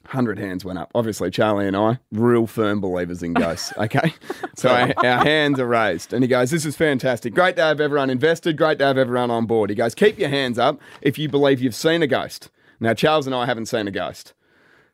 [0.07, 0.93] 100 hands went up.
[0.95, 3.73] Obviously, Charlie and I, real firm believers in ghosts.
[3.79, 4.15] Okay.
[4.57, 6.13] So our, our hands are raised.
[6.13, 7.35] And he goes, This is fantastic.
[7.35, 8.57] Great to have everyone invested.
[8.57, 9.71] Great to have everyone on board.
[9.71, 12.51] He goes, Keep your hands up if you believe you've seen a ghost.
[12.81, 14.33] Now, Charles and I haven't seen a ghost.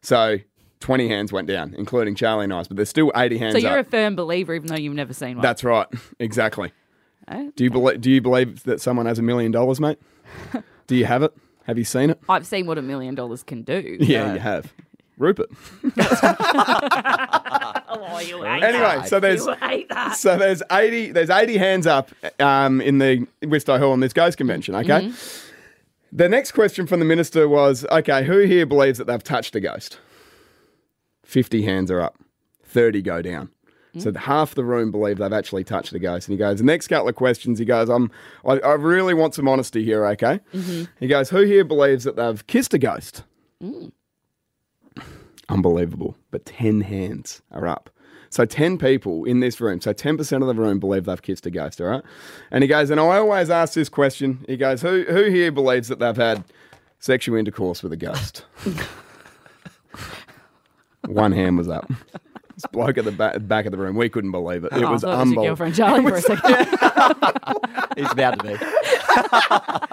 [0.00, 0.38] So
[0.82, 3.78] 20 hands went down, including Charlie and I, but there's still 80 hands So you're
[3.78, 3.86] up.
[3.86, 5.42] a firm believer, even though you've never seen one.
[5.42, 5.86] That's right.
[6.18, 6.72] Exactly.
[7.28, 7.50] Eh?
[7.56, 8.00] Do you believe?
[8.00, 9.98] Do you believe that someone has a million dollars, mate?
[10.88, 11.32] do you have it?
[11.66, 12.20] Have you seen it?
[12.28, 13.96] I've seen what a million dollars can do.
[14.00, 14.72] Yeah, so- you have.
[15.18, 15.50] Rupert.
[17.94, 19.08] Oh, you hate Anyway, that.
[19.08, 20.16] so there's hate that.
[20.16, 24.38] so there's eighty there's eighty hands up um, in the Wistow Hall on this ghost
[24.38, 24.74] convention.
[24.74, 24.88] Okay.
[25.08, 26.16] Mm-hmm.
[26.16, 29.60] The next question from the minister was, okay, who here believes that they've touched a
[29.60, 29.98] ghost?
[31.32, 32.18] Fifty hands are up.
[32.62, 33.48] Thirty go down.
[33.96, 34.16] So Mm.
[34.16, 36.28] half the room believe they've actually touched a ghost.
[36.28, 38.10] And he goes, the next couple of questions, he goes, I'm,
[38.46, 40.40] I, I really want some honesty here, okay?
[40.54, 40.88] Mhm.
[41.00, 43.22] He goes, who here believes that they've kissed a ghost?
[43.62, 43.92] Mm.
[45.48, 46.16] Unbelievable.
[46.30, 47.88] But 10 hands are up.
[48.28, 51.50] So 10 people in this room, so 10% of the room believe they've kissed a
[51.50, 52.02] ghost, all right?
[52.50, 54.44] And he goes, and I always ask this question.
[54.46, 56.44] He goes, who, who here believes that they've had
[56.98, 58.44] sexual intercourse with a ghost?
[61.12, 61.90] One hand was up.
[62.54, 64.72] This bloke at the back, back of the room, we couldn't believe it.
[64.72, 65.44] It Oh, was I thought it was your unbelievable.
[65.46, 67.96] girlfriend Charlie for a second.
[67.96, 68.52] He's about to be.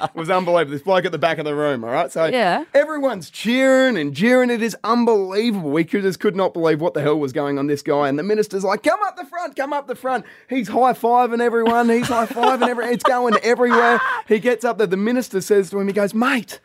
[0.04, 0.72] It was unbelievable.
[0.72, 2.12] This bloke at the back of the room, all right?
[2.12, 2.66] So Yeah.
[2.74, 4.50] everyone's cheering and jeering.
[4.50, 5.72] It is unbelievable.
[5.72, 8.08] We could, just could not believe what the hell was going on this guy.
[8.10, 10.26] And the minister's like, come up the front, come up the front.
[10.50, 11.88] He's high fiving everyone.
[11.90, 12.94] He's high fiving everyone.
[12.94, 14.02] It's going everywhere.
[14.28, 14.88] He gets up there.
[14.88, 16.60] The minister says to him, he goes, mate,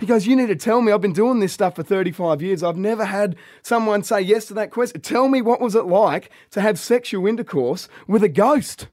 [0.00, 0.92] he goes, You need to tell me.
[0.92, 2.62] I've been doing this stuff for 35 years.
[2.62, 5.00] I've never had someone say yes to that question.
[5.00, 8.88] Tell me what was it like to have sexual intercourse with a ghost?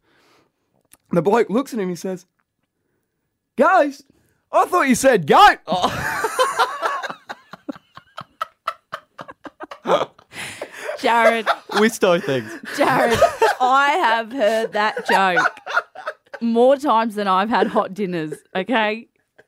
[1.09, 1.89] And the bloke looks at him.
[1.89, 2.25] He says,
[3.55, 4.05] Ghost?
[4.51, 5.59] I thought you said goat.
[5.67, 6.15] Oh.
[10.99, 11.47] Jared,
[11.79, 12.51] Wistow things.
[12.75, 13.17] Jared,
[13.61, 15.59] I have heard that joke
[16.41, 19.07] more times than I've had hot dinners, okay?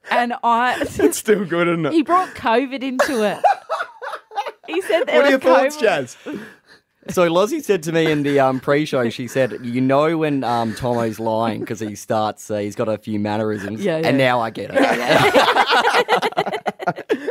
[0.10, 0.82] And I.
[1.00, 1.94] It's still good, isn't it?
[1.94, 3.40] He brought COVID into it.
[4.68, 5.82] He said there what are your was thoughts, COVID.
[5.82, 6.18] Jazz?
[7.10, 10.76] So Lozzie said to me in the um, pre-show, she said, "You know when um,
[10.76, 14.08] Tomo's lying because he starts, uh, he's got a few mannerisms." Yeah, yeah.
[14.08, 14.82] And now I get it.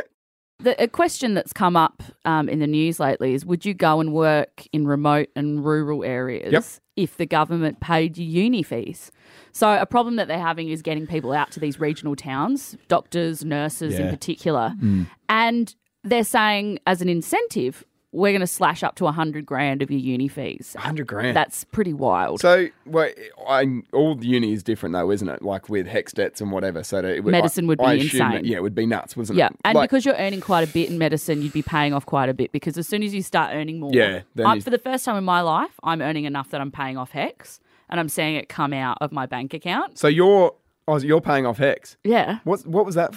[0.63, 3.99] The, a question that's come up um, in the news lately is would you go
[3.99, 6.63] and work in remote and rural areas Yep.
[6.95, 9.11] if the government paid you uni fees?
[9.53, 13.43] So, a problem that they're having is getting people out to these regional towns, doctors,
[13.43, 14.73] nurses in particular.
[14.81, 15.07] Mm.
[15.27, 19.89] And they're saying, as an incentive, we're going to slash up to 100 grand of
[19.89, 20.71] your uni fees.
[20.75, 21.35] 100 grand.
[21.35, 22.41] That's pretty wild.
[22.41, 23.09] So, well,
[23.47, 25.41] I, all the uni is different though, isn't it?
[25.41, 26.83] Like with HECS debts and whatever.
[26.83, 28.45] So it would, Medicine would I be assume that- insane.
[28.51, 29.51] yeah, it would be nuts, wasn't Yeah, it?
[29.53, 32.05] Yeah, and Like- because you're earning quite a bit in medicine, you'd be paying off
[32.05, 34.77] quite a bit because as soon as you start earning more, Yeah, I'm- for the
[34.79, 38.09] first time in my life, I'm earning enough that I'm paying off HECS, and I'm
[38.09, 39.97] seeing it come out of my bank account.
[39.97, 40.53] So you're,
[40.87, 41.95] oh, you're paying off HECS.
[42.03, 43.13] Yeah, What what was that?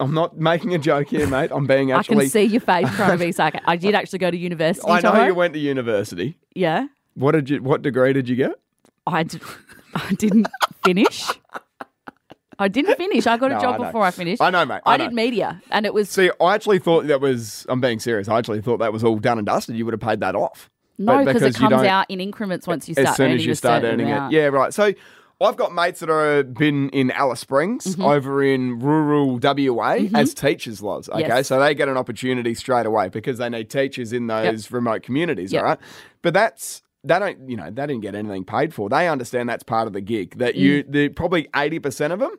[0.00, 1.50] I'm not making a joke here, mate.
[1.52, 2.16] I'm being actually.
[2.16, 3.68] I can see your face trying to be sarcastic.
[3.68, 4.90] I did actually go to university.
[4.90, 5.26] I know Tomo.
[5.26, 6.36] you went to university.
[6.54, 7.62] Yeah, What did you?
[7.62, 8.52] What degree did you get?
[9.06, 9.38] I, d-
[9.94, 10.48] I didn't
[10.84, 11.30] finish.
[12.58, 13.26] I didn't finish.
[13.28, 13.84] I got No, a job I know.
[13.84, 14.42] before I finished.
[14.42, 14.80] I know, mate.
[14.84, 15.14] I, I did know.
[15.14, 17.64] media, and it was See, I actually thought that was.
[17.68, 18.28] I'm being serious.
[18.28, 19.76] I actually thought that was all done and dusted.
[19.76, 20.68] You would have paid that off.
[20.98, 23.26] no But because it you comes don't- out in increments once you start as soon
[23.26, 24.34] earning as you a start certain earning amount.
[24.34, 24.36] it.
[24.38, 24.74] Yeah, right.
[24.74, 24.92] So
[25.40, 28.02] I've got mates that are been in Alice Springs Mm-hmm.
[28.02, 31.08] over in rural WA as teachers, Loz.
[31.08, 31.46] Okay, Yes.
[31.46, 35.52] so they get an opportunity straight away because they need teachers in those remote communities.
[35.52, 35.62] Yep.
[35.62, 35.78] All right,
[36.22, 36.82] but that's.
[37.04, 38.88] They don't, you know, they didn't get anything paid for.
[38.88, 40.36] They understand that's part of the gig.
[40.38, 40.92] That you, Mm.
[40.92, 42.32] the probably eighty percent of them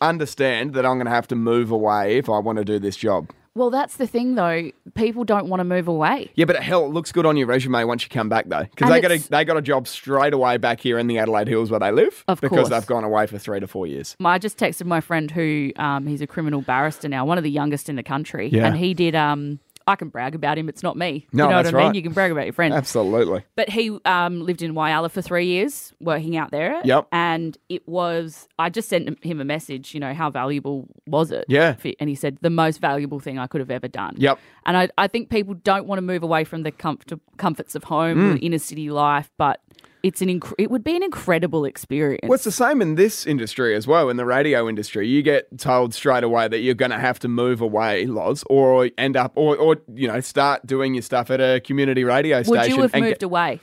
[0.00, 2.96] understand that I'm going to have to move away if I want to do this
[2.96, 3.30] job.
[3.56, 4.70] Well, that's the thing, though.
[4.94, 6.30] People don't want to move away.
[6.34, 8.90] Yeah, but hell, it looks good on your resume once you come back though, because
[8.90, 11.70] they got a they got a job straight away back here in the Adelaide Hills
[11.70, 12.68] where they live, Of because course.
[12.70, 14.16] they've gone away for three to four years.
[14.24, 17.50] I just texted my friend who um, he's a criminal barrister now, one of the
[17.50, 18.66] youngest in the country, Yeah.
[18.66, 19.14] and he did.
[19.14, 20.68] Um, I can brag about him.
[20.68, 21.26] It's not me.
[21.32, 21.86] No, you know that's what I mean?
[21.88, 21.94] right.
[21.96, 22.72] You can brag about your friend.
[22.72, 23.44] Absolutely.
[23.54, 26.80] But he um, lived in Whyalla for three years, working out there.
[26.84, 27.08] Yep.
[27.12, 28.48] And it was.
[28.58, 29.92] I just sent him a message.
[29.92, 31.44] You know, how valuable was it?
[31.48, 31.76] Yeah.
[32.00, 34.14] And he said the most valuable thing I could have ever done.
[34.16, 34.38] Yep.
[34.66, 37.84] And I, I think people don't want to move away from the comfort, comforts of
[37.84, 38.38] home, Mm.
[38.42, 39.60] inner city life, but
[40.04, 42.20] it's an inc- it would be an incredible experience.
[42.24, 45.08] Well, it's the same in this industry as well, in the radio industry.
[45.08, 48.90] You get told straight away that you're going to have to move away, Loz, or
[48.98, 52.60] end up, or, or you know, start doing your stuff at a community radio station.
[52.60, 53.60] would you have moved get- away?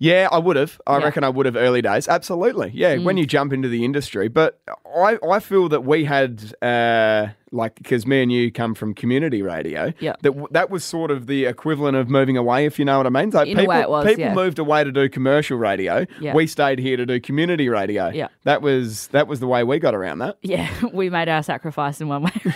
[0.00, 0.80] Yeah, I would have.
[0.86, 1.04] I Yeah.
[1.06, 2.06] reckon I would have early days.
[2.08, 2.70] Absolutely.
[2.72, 3.20] Yeah, when Mm.
[3.20, 4.28] you jump into the industry.
[4.28, 4.60] But
[4.96, 9.42] I, I feel that we had, uh, like, because me and you come from community
[9.42, 10.12] radio, Yeah.
[10.22, 13.06] that w- that was sort of the equivalent of moving away, if you know what
[13.06, 13.32] I mean.
[13.32, 14.34] So In people, was, people yeah.
[14.34, 16.06] moved away to do commercial radio.
[16.20, 16.32] Yeah.
[16.32, 18.10] We stayed here to do community radio.
[18.10, 18.28] Yeah.
[18.44, 20.36] That was that was the way we got around that.
[20.42, 22.30] Yeah, we made our sacrifice in one way.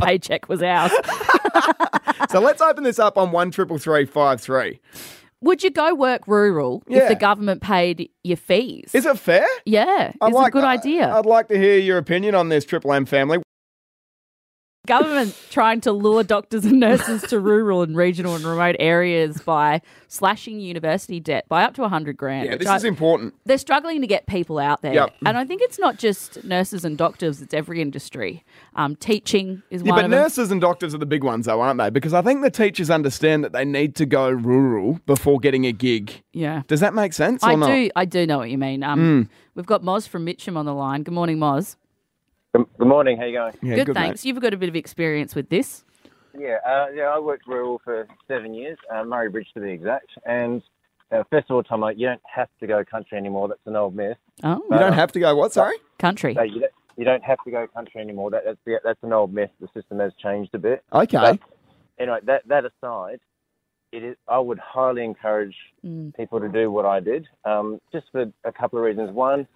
[0.00, 0.92] Paycheck was ours.
[2.30, 4.80] so let's open this up on one triple three five three.
[5.42, 8.90] Would you go work rural if the government paid your fees?
[8.94, 9.46] Is it fair?
[9.64, 11.12] Yeah, it's a good idea.
[11.14, 13.38] I'd like to hear your opinion on this Triple M family.
[14.86, 19.82] Government trying to lure doctors and nurses to rural and regional and remote areas by
[20.08, 22.48] slashing university debt by up to 100 grand.
[22.48, 23.34] Yeah, this I- is important.
[23.44, 24.94] They're struggling to get people out there.
[24.94, 25.14] Yep.
[25.26, 28.44] And I think it's not just nurses and doctors, it's every industry.
[28.76, 30.20] Um, teaching is Yeah, one but of them.
[30.20, 31.90] nurses and doctors are the big ones, though, aren't they?
[31.90, 35.72] Because I think the teachers understand that they need to go rural before getting a
[35.72, 36.22] gig.
[36.32, 36.62] Yeah.
[36.68, 37.66] Does that make sense or I not?
[37.66, 38.82] do I do know what you mean.
[38.82, 38.96] Um,
[39.26, 39.28] Mm.
[39.54, 41.02] We've got Moz from Mitcham on the line.
[41.02, 41.76] Good morning, Moz.
[42.56, 43.18] Good, good morning.
[43.18, 43.84] How you going?
[43.84, 44.24] good, thanks.
[44.24, 45.84] You've got a bit of experience with this.
[46.38, 47.04] Yeah, uh, yeah.
[47.04, 50.06] I worked rural for seven years, uh, Murray Bridge to be exact.
[50.24, 50.62] And
[51.12, 53.48] uh, first of all, Tom, you don't have to go country anymore.
[53.48, 54.16] That's an old myth.
[54.42, 55.52] Oh, You don't have to go what?
[55.52, 55.76] Sorry.
[55.98, 56.34] Country.
[56.34, 58.30] So you, don't, you don't have to go country anymore.
[58.30, 59.50] That, that's the, that's an old myth.
[59.60, 60.82] The system has changed a bit.
[60.94, 61.18] Okay.
[61.18, 61.40] But
[61.98, 63.20] anyway, that that aside,
[63.92, 64.16] it is.
[64.28, 66.16] I would highly encourage Mm.
[66.16, 69.10] people to do what I did, um, just for a couple of reasons.
[69.12, 69.46] One,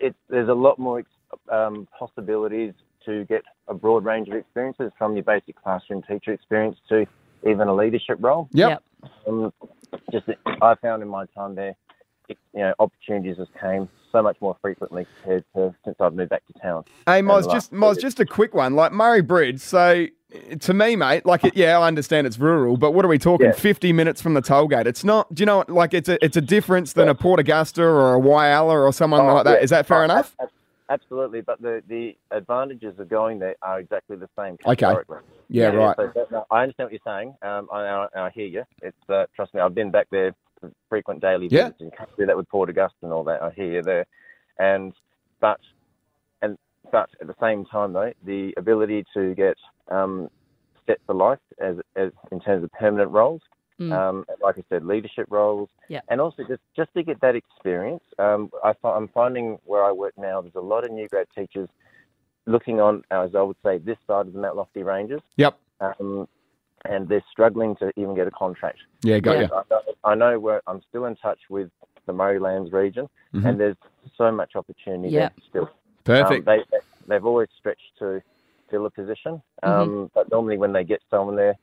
[0.00, 1.08] it, there's a lot more ex-
[1.50, 6.76] um, possibilities to get a broad range of experiences from your basic classroom teacher experience
[6.88, 7.06] to
[7.48, 8.48] even a leadership role.
[8.52, 8.82] Yep.
[9.26, 9.52] Um,
[10.12, 11.74] just that I found in my time there,
[12.28, 16.30] it, you know, opportunities just came so much more frequently compared to since I've moved
[16.30, 16.84] back to town.
[17.06, 18.74] Hey, And Moz, just last- Moz, just a quick one.
[18.74, 19.60] Like Murray Bridge.
[19.60, 20.06] So,
[20.60, 23.46] to me, mate, like, it, yeah, I understand it's rural, but what are we talking?
[23.46, 23.52] Yeah.
[23.52, 24.84] Fifty minutes from the tollgate.
[24.86, 25.32] It's not.
[25.34, 25.64] Do you know?
[25.68, 29.22] Like, it's a it's a difference than a Port Augusta or a Whyalla or someone
[29.22, 29.58] Oh, like that.
[29.58, 29.64] yeah.
[29.64, 30.34] Is that fair Oh, enough?
[30.38, 30.52] ab- ab-
[30.90, 34.54] Absolutely, but the, the advantages of going there are exactly the same.
[34.64, 34.76] Okay.
[34.76, 35.18] categorically.
[35.48, 35.94] Yeah, right.
[35.96, 37.34] So that- no, I understand what you're saying.
[37.42, 38.64] Um, I, I, I hear you.
[38.82, 41.64] It's uh, trust me, I've been back there for frequent daily Yeah.
[41.64, 43.42] visits and can't do that with Port Augusta and all that.
[43.42, 44.06] I hear you there,
[44.58, 44.92] and
[45.40, 45.60] but
[46.42, 46.56] and
[46.90, 49.56] but at the same time though, the ability to get
[49.90, 50.28] um,
[50.86, 53.42] set for life as, as in terms of permanent roles.
[53.80, 53.92] Mm.
[53.92, 56.00] Um, like I said, leadership roles, Yeah.
[56.08, 58.02] and also just just to get that experience.
[58.18, 61.28] Um, I, fi- I'm finding where I work now, there's a lot of new grad
[61.32, 61.68] teachers
[62.46, 65.56] looking on, as I would say, this side of the Mount Lofty Ranges, Yep.
[65.80, 66.26] um,
[66.86, 68.78] and they're struggling to even get a contract.
[69.04, 69.54] Yeah, got And you.
[69.54, 71.70] I know, I know where I'm still in touch with
[72.06, 73.44] the Murraylands region, Mhm.
[73.48, 73.76] and there's
[74.16, 75.20] so much opportunity Yeah.
[75.28, 75.70] there still.
[76.02, 76.48] Perfect.
[76.48, 78.22] Um, they, they've always stretched to
[78.70, 81.54] fill a position, um, but normally when they get someone there,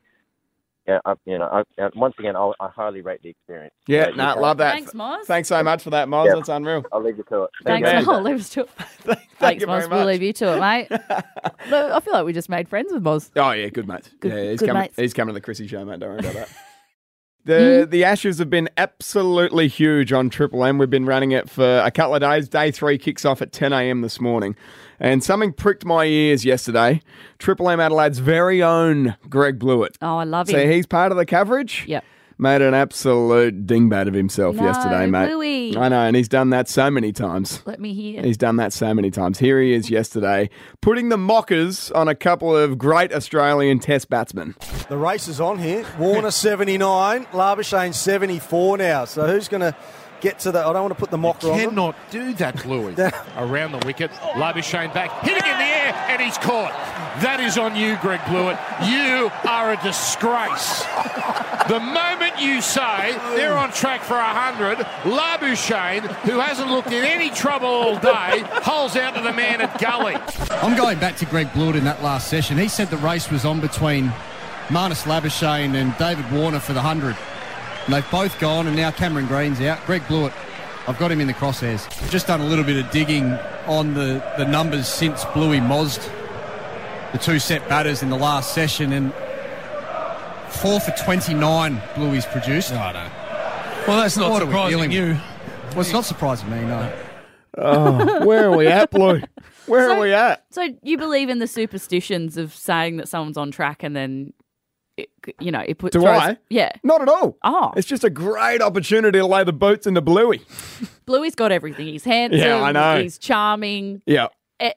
[0.87, 1.45] yeah, I, you know,
[1.77, 3.73] I, uh, once again, I'll, I highly rate the experience.
[3.87, 4.73] Yeah, you nah, love that.
[4.73, 5.23] Thanks, Moz.
[5.25, 6.27] Thanks so much for that, Moz.
[6.27, 6.35] Yeah.
[6.35, 6.83] That's unreal.
[6.91, 7.49] I'll leave you to it.
[7.63, 7.89] Thanks.
[7.91, 8.11] you.
[8.11, 8.69] I'll leave us to it.
[9.39, 9.89] Thanks, you very Moz.
[9.89, 10.91] We'll leave you to it, mate.
[11.69, 13.31] Look, I feel like we just made friends with Moz.
[13.35, 14.11] Oh yeah, good mate.
[14.19, 14.81] Good- yeah, he's good coming.
[14.81, 14.95] mates.
[14.95, 15.99] He's coming to the Chrissy show, mate.
[15.99, 16.49] Don't worry about that.
[17.45, 20.79] The the Ashes have been absolutely huge on Triple M.
[20.79, 22.49] We've been running it for a couple of days.
[22.49, 24.01] Day three kicks off at 10 a.m.
[24.01, 24.55] this morning,
[24.99, 27.01] and something pricked my ears yesterday.
[27.39, 29.97] Triple M Adelaide's very own Greg Blewett.
[30.01, 30.69] Oh, I love So him.
[30.71, 31.85] he's part of the coverage.
[31.87, 32.03] Yep.
[32.37, 35.27] Made an absolute dingbat of himself No, yesterday, mate.
[35.27, 35.77] Bluey.
[35.77, 37.61] I know, and he's done that so many times.
[37.65, 38.21] Let me hear.
[38.23, 39.39] He's done that so many times.
[39.39, 40.49] Here he is yesterday,
[40.81, 44.53] putting the mockers on a couple of great Australian Test batsmen.
[44.89, 45.85] The race is on here.
[45.97, 46.29] Warner
[46.69, 49.05] 79, Labuschagne 74 now.
[49.05, 49.73] So who's going to
[50.25, 50.59] get to the.
[50.59, 51.57] I don't want to put the mocker on.
[51.57, 51.69] them.
[51.69, 52.95] Cannot do that, Bluey.
[53.37, 56.71] Around the wicket, Labuschagne back, hitting in the air, and he's caught.
[57.21, 58.57] That is on you, Greg Blewett.
[58.83, 60.83] You are a disgrace.
[61.67, 67.29] the moment you say they're on track for 100, Labuschagne, who hasn't looked in any
[67.29, 70.15] trouble all day, holes out to the man at gully.
[70.49, 72.57] I'm going back to Greg Blewett in that last session.
[72.57, 74.11] He said the race was on between
[74.69, 77.15] Marnus Labuschagne and David Warner for the 100.
[77.85, 79.83] And they've both gone, and now Cameron Green's out.
[79.85, 80.33] Greg Blewett,
[80.87, 82.09] I've got him in the crosshairs.
[82.09, 83.31] Just done a little bit of digging
[83.67, 86.09] on the, the numbers since Bluey mozzed
[87.11, 89.13] the two set batters in the last session, and
[90.49, 92.71] four for 29 Bluey's produced.
[92.71, 93.11] No, I know.
[93.87, 95.21] Well, that's not What are we surprising dealing you.
[95.71, 96.93] Well, it's not surprising me, no.
[97.57, 99.21] Oh, where are we at, Blue?
[99.67, 100.43] Where are we at?
[100.49, 104.44] So you believe in the superstitions of saying that someone's on track and then, it,
[105.39, 105.93] you know, it puts.
[105.93, 106.37] Do throws- I?
[106.49, 106.71] Yeah.
[106.83, 107.37] Not at all.
[107.43, 107.73] Oh.
[107.75, 110.41] It's just a great opportunity to lay the boots into Bluey.
[111.05, 111.87] Bluey's got everything.
[111.87, 112.39] He's handsome.
[112.39, 113.01] Yeah, I know.
[113.01, 114.01] He's charming.
[114.05, 114.27] Yeah.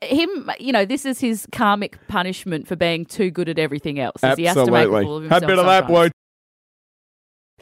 [0.03, 4.23] Him, you know, this is his karmic punishment for being too good at everything else.
[4.25, 5.29] is He has to make a fool of Absolutely.
[5.29, 6.13] Have himself a bit of that, sometimes.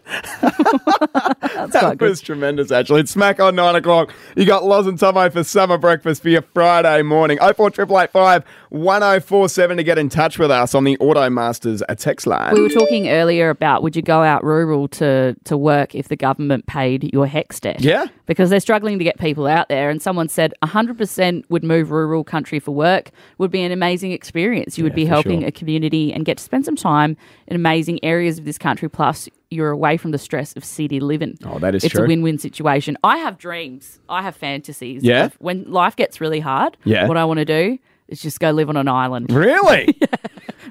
[0.07, 3.01] That was tremendous, actually.
[3.01, 4.12] It's smack on nine o'clock.
[4.37, 7.38] You got Loz and Tomo for summer breakfast for your Friday morning.
[7.38, 12.55] 04885 1047 to get in touch with us on the Automasters a text line.
[12.55, 16.16] We were talking earlier about would you go out rural to, to work if the
[16.16, 17.81] government paid your HECS debt?
[17.81, 18.07] Yeah.
[18.27, 19.90] Because they're struggling to get people out there.
[19.90, 24.79] And someone said 100% would move rural country for work would be an amazing experience.
[24.79, 25.49] You would be helping sure.
[25.49, 27.16] a community and get to spend some time
[27.47, 28.88] in amazing areas of this country.
[28.88, 31.38] Plus, you're away from the stress of city living.
[31.44, 31.87] Oh, that is true.
[31.87, 32.05] it's true.
[32.05, 32.97] a win win situation.
[33.05, 35.03] I have dreams, I have fantasies.
[35.05, 35.29] Yeah?
[35.38, 37.07] when life gets really hard, Yeah.
[37.07, 37.79] what I want to do.
[38.09, 39.96] Is just go live on an island Really?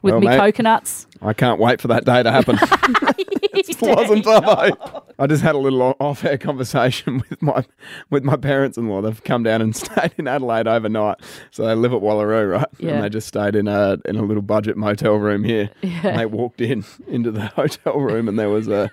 [0.02, 0.38] with Well, me mate.
[0.38, 1.08] coconuts.
[1.22, 2.58] I can't wait for that day to happen.
[2.62, 5.04] it wasn't Tomo.
[5.18, 7.64] I just had a little off-air conversation with my
[8.10, 9.02] with my parents-in-law.
[9.02, 11.18] They've come down and stayed in Adelaide overnight,
[11.52, 12.68] so they live at Wallaroo, right?
[12.78, 12.94] Yeah.
[12.96, 15.70] And they just stayed in a in a little budget motel room here.
[15.82, 16.02] Yeah.
[16.04, 18.92] And they walked in into the hotel room, and there was a,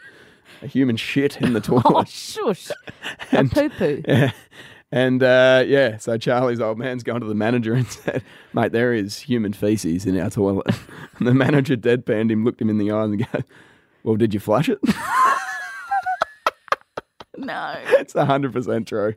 [0.63, 1.85] a human shit in the oh, toilet.
[1.87, 2.71] Oh, shush.
[3.33, 4.03] a poo poo.
[4.07, 4.31] Yeah.
[4.95, 8.23] And uh, yeah, so Charlie's old man's gone to the manager and said,
[8.53, 10.67] "Mate, there is human feces in our toilet."
[11.19, 13.41] And the manager deadpanned him, looked him in the eye, and go,
[14.03, 14.79] "Well, did you flush it?"
[17.37, 17.75] No.
[17.79, 19.15] it's hundred percent true.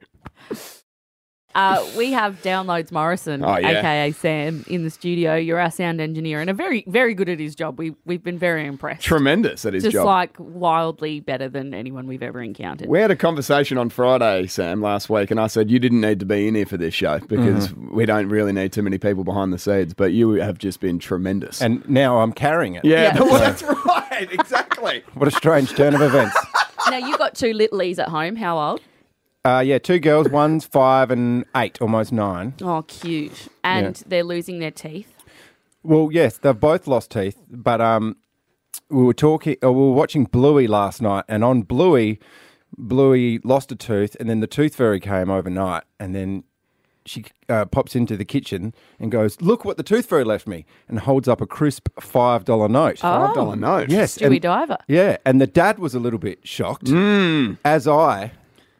[1.55, 3.79] Uh, we have Downloads Morrison, Oh, yeah.
[3.79, 5.35] aka Sam, in the studio.
[5.35, 7.79] You're our sound engineer and a very, very good at his job.
[7.79, 9.03] We we've been very impressed.
[9.03, 10.01] Tremendous at his Just job.
[10.01, 12.89] Just like wildly better than anyone we've ever encountered.
[12.89, 16.19] We had a conversation on Friday, Sam, last week, and I said you didn't need
[16.19, 19.23] to be in here for this show because we don't really need too many people
[19.23, 21.61] behind the scenes, but you have just been tremendous.
[21.61, 22.83] And now I'm carrying it.
[22.83, 23.19] yeah, Yeah.
[23.21, 25.03] well, that's right, exactly.
[25.13, 26.35] What a strange turn of events.
[26.89, 28.35] now you got two littlies at home.
[28.35, 28.81] How old?
[29.45, 30.27] Uh, yeah, two girls.
[30.29, 32.55] One's five and eight, almost nine.
[32.63, 33.47] Oh, cute.
[33.63, 35.13] And they're losing their teeth.
[35.83, 38.15] Well, yes, they've both lost teeth, but um,
[38.89, 39.55] we were talking.
[39.63, 42.19] Uh, we were watching Bluey last night, and on Bluey,
[42.75, 46.43] Bluey lost a tooth, and then the tooth fairy came overnight, and then
[47.05, 50.65] she uh, pops into the kitchen and goes, "Look what the tooth fairy left me,"
[50.89, 53.01] and holds up a crisp five dollar note.
[53.03, 53.31] Oh.
[53.35, 53.89] $5 note?
[53.91, 54.77] Yes, Stewie and- Diver.
[54.87, 56.89] Yeah, and the dad was a little bit shocked,
[57.63, 58.31] as I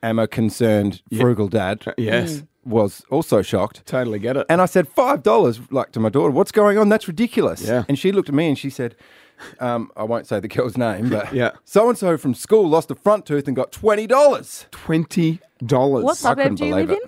[0.10, 1.94] am a concerned frugal dad.
[1.98, 2.44] Yes.
[2.64, 3.86] was also shocked.
[3.86, 4.46] Totally get it.
[4.50, 6.90] And I said, five dollars, like to my daughter, what's going on?
[6.90, 7.62] That's ridiculous.
[7.62, 7.84] Yeah.
[7.88, 8.96] And she looked at me and she said,
[9.60, 11.52] um, I won't say the girl's name, but Yeah.
[11.66, 14.66] so and so from school lost a front tooth and got twenty dollars.
[14.72, 16.04] Twenty dollars.
[16.04, 17.00] What suburb do you live in?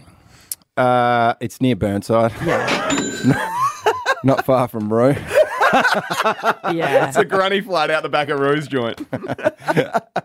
[0.75, 2.33] Uh, it's near Burnside.
[4.23, 5.15] Not far from Roo.
[6.73, 7.07] Yeah.
[7.07, 9.05] It's a granny flat out the back of Rose joint.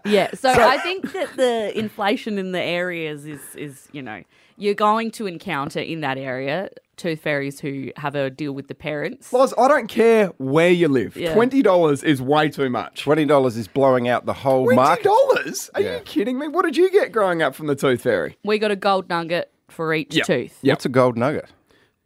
[0.05, 4.23] Yeah, so, I think that the inflation in the areas is is you know
[4.57, 8.75] you're going to encounter in that area tooth fairies who have a deal with the
[8.75, 9.33] parents.
[9.33, 11.17] Loz, I don't care where you live.
[11.17, 11.35] Yeah.
[11.35, 13.03] Twenty dollars is way too much.
[13.03, 15.05] Twenty dollars is blowing out the whole Twenty market.
[15.05, 15.71] dollars?
[15.75, 15.95] Are Yeah.
[15.99, 16.49] you kidding me?
[16.49, 18.37] What did you get growing up from the Tooth Fairy?
[18.45, 20.27] We got a gold nugget for each Yep.
[20.27, 21.49] tooth, What's a gold nugget?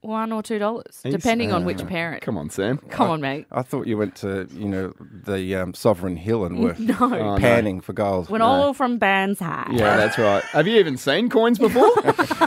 [0.00, 2.22] One or two dollars, depending on which parent.
[2.22, 2.78] Come on, Sam.
[2.90, 3.46] Come on, mate.
[3.50, 6.96] I thought you went to, you know, the um, Sovereign Hill and were No.
[7.00, 7.36] Oh, no.
[7.38, 8.28] panning for gold.
[8.30, 9.68] We're all from Bands High.
[9.72, 10.42] Yeah, that's right.
[10.44, 11.90] Have you even seen coins before?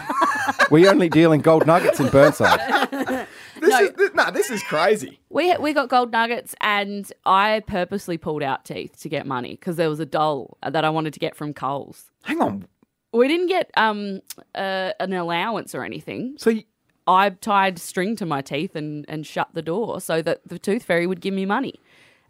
[0.71, 2.59] we only deal in gold nuggets in Burnside.
[3.59, 5.19] this is this, nah, this is crazy.
[5.29, 9.75] We we got gold nuggets, and I purposely pulled out teeth to get money because
[9.75, 12.05] there was a doll that I wanted to get from Coles.
[12.23, 12.67] Hang on.
[13.11, 14.21] We didn't get um
[14.55, 16.35] uh, an allowance or anything.
[16.37, 16.63] So you,
[17.09, 20.83] I tied string to my teeth and, and shut the door so that the tooth
[20.83, 21.75] fairy would give me money,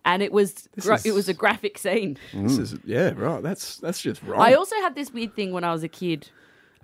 [0.06, 2.18] and it was gra- is- it was a graphic scene.
[2.34, 3.44] this is yeah, right.
[3.44, 4.40] That's that's just wrong.
[4.42, 6.30] I also had this weird thing when I was a kid.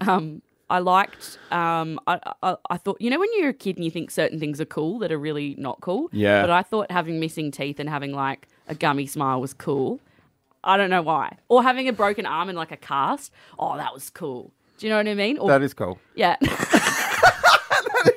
[0.01, 1.37] Um, I liked.
[1.51, 4.39] Um, I, I I thought you know when you're a kid and you think certain
[4.39, 6.09] things are cool that are really not cool.
[6.11, 6.41] Yeah.
[6.41, 9.99] But I thought having missing teeth and having like a gummy smile was cool.
[10.63, 11.37] I don't know why.
[11.47, 13.31] Or having a broken arm and like a cast.
[13.59, 14.51] Oh, that was cool.
[14.79, 15.37] Do you know what I mean?
[15.37, 15.99] Or, That is cool.
[16.15, 16.35] yeah.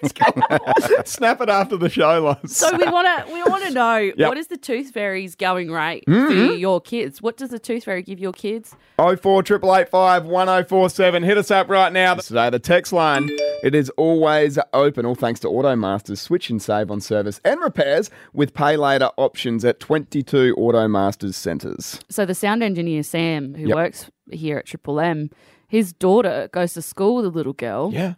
[1.05, 2.57] Snap it after the show, Loz.
[2.57, 4.29] So we want to we want to know Yep.
[4.29, 6.27] what is the tooth fairy's going rate Mhm.
[6.49, 7.21] for your kids?
[7.23, 8.75] What does the tooth fairy give your kids?
[8.99, 11.23] Oh four triple eight five one oh four seven.
[11.23, 12.15] Hit us up right now.
[12.15, 13.29] Today the text line
[13.63, 15.05] it is always open.
[15.07, 16.19] All thanks to Automasters.
[16.19, 21.35] Switch and save on service and repairs with pay later options at twenty two Automasters
[21.35, 22.01] centres.
[22.09, 23.77] So the sound engineer Sam, who Yep.
[23.77, 25.31] works here at Triple M,
[25.69, 27.91] his daughter goes to school with a little girl.
[27.93, 28.15] Yeah.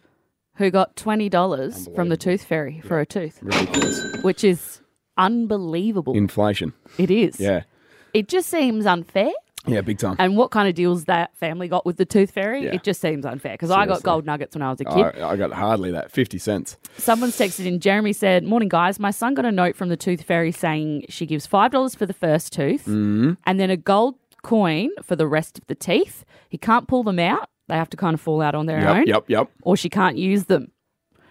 [0.60, 4.22] Who got twenty dollars from the tooth fairy for a tooth, Ridiculous.
[4.22, 4.80] which is
[5.16, 6.14] unbelievable.
[6.14, 6.72] Inflation.
[6.98, 7.40] it is.
[7.40, 7.62] Yeah.
[8.12, 9.30] It just seems unfair.
[9.66, 10.16] Yeah, big time.
[10.18, 12.64] And what kind of deals that family got with the tooth fairy?
[12.64, 12.74] Yeah.
[12.74, 14.04] It just seems unfair because I got Seriously.
[14.04, 15.20] gold nuggets when I was a kid.
[15.22, 16.10] I, I got hardly that.
[16.10, 16.76] Fifty cents.
[16.98, 17.78] Someone's texted in.
[17.80, 18.98] Jeremy said, "Morning, guys.
[18.98, 22.04] My son got a note from the tooth fairy saying she gives five dollars for
[22.06, 23.36] the first tooth, Mm.
[23.46, 26.24] and then a gold coin for the rest of the teeth.
[26.48, 28.96] He can't pull them out; they have to kind of fall out on their Yep,
[28.96, 29.06] own.
[29.06, 29.50] yep, yep.
[29.62, 30.70] Or she can't use them.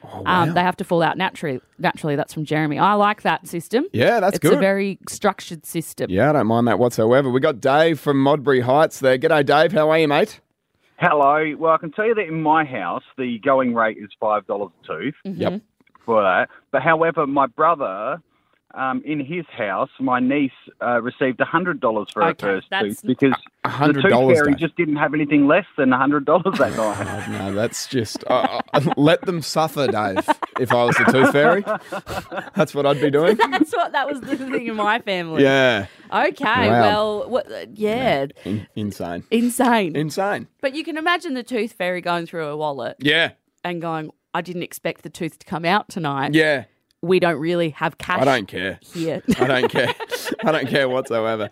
[0.04, 1.60] Oh, um, they have to fall out naturally.
[1.78, 2.80] Naturally, that's from Jeremy.
[2.80, 3.86] I like that system.
[3.94, 4.54] Yeah, that's good.
[4.54, 6.10] it's a very structured system.
[6.10, 7.30] Yeah, I don't mind that whatsoever.
[7.30, 9.18] We got Dave from Modbury Heights there.
[9.18, 9.72] G'day, Dave.
[9.74, 10.40] How are you, mate?
[10.98, 11.54] Hello.
[11.58, 14.72] Well, I can tell you that in my house, the going rate is five dollars
[14.84, 15.42] a tooth Mm-hmm.
[15.42, 15.62] Yep.
[16.06, 16.50] for that.
[16.72, 18.22] But however, my brother
[18.76, 20.52] um, in his house, my niece
[20.82, 24.60] uh, received hundred dollars for her Okay, first tooth because the tooth fairy Dave.
[24.60, 27.28] just didn't have anything less than hundred dollars that night.
[27.28, 30.28] Oh, no, that's just uh, uh, let them suffer, Dave.
[30.60, 31.64] If I was the tooth fairy,
[32.56, 33.38] that's what I'd be doing.
[33.52, 35.44] That's what that was the thing in my family.
[35.44, 36.44] Yeah, Okay.
[36.70, 36.82] Wow.
[36.82, 38.28] Well, what, uh, yeah.
[38.46, 39.96] In- insane, Insane.
[39.96, 40.48] insane.
[40.62, 43.32] But you can imagine the tooth fairy going through a wallet Yeah,
[43.64, 46.34] and going, I didn't expect the tooth to come out tonight.
[46.34, 46.66] yeah.
[47.02, 48.80] We don't really have cash I don't care.
[48.94, 49.22] here.
[49.40, 49.94] I don't care.
[50.44, 51.50] I don't care whatsoever.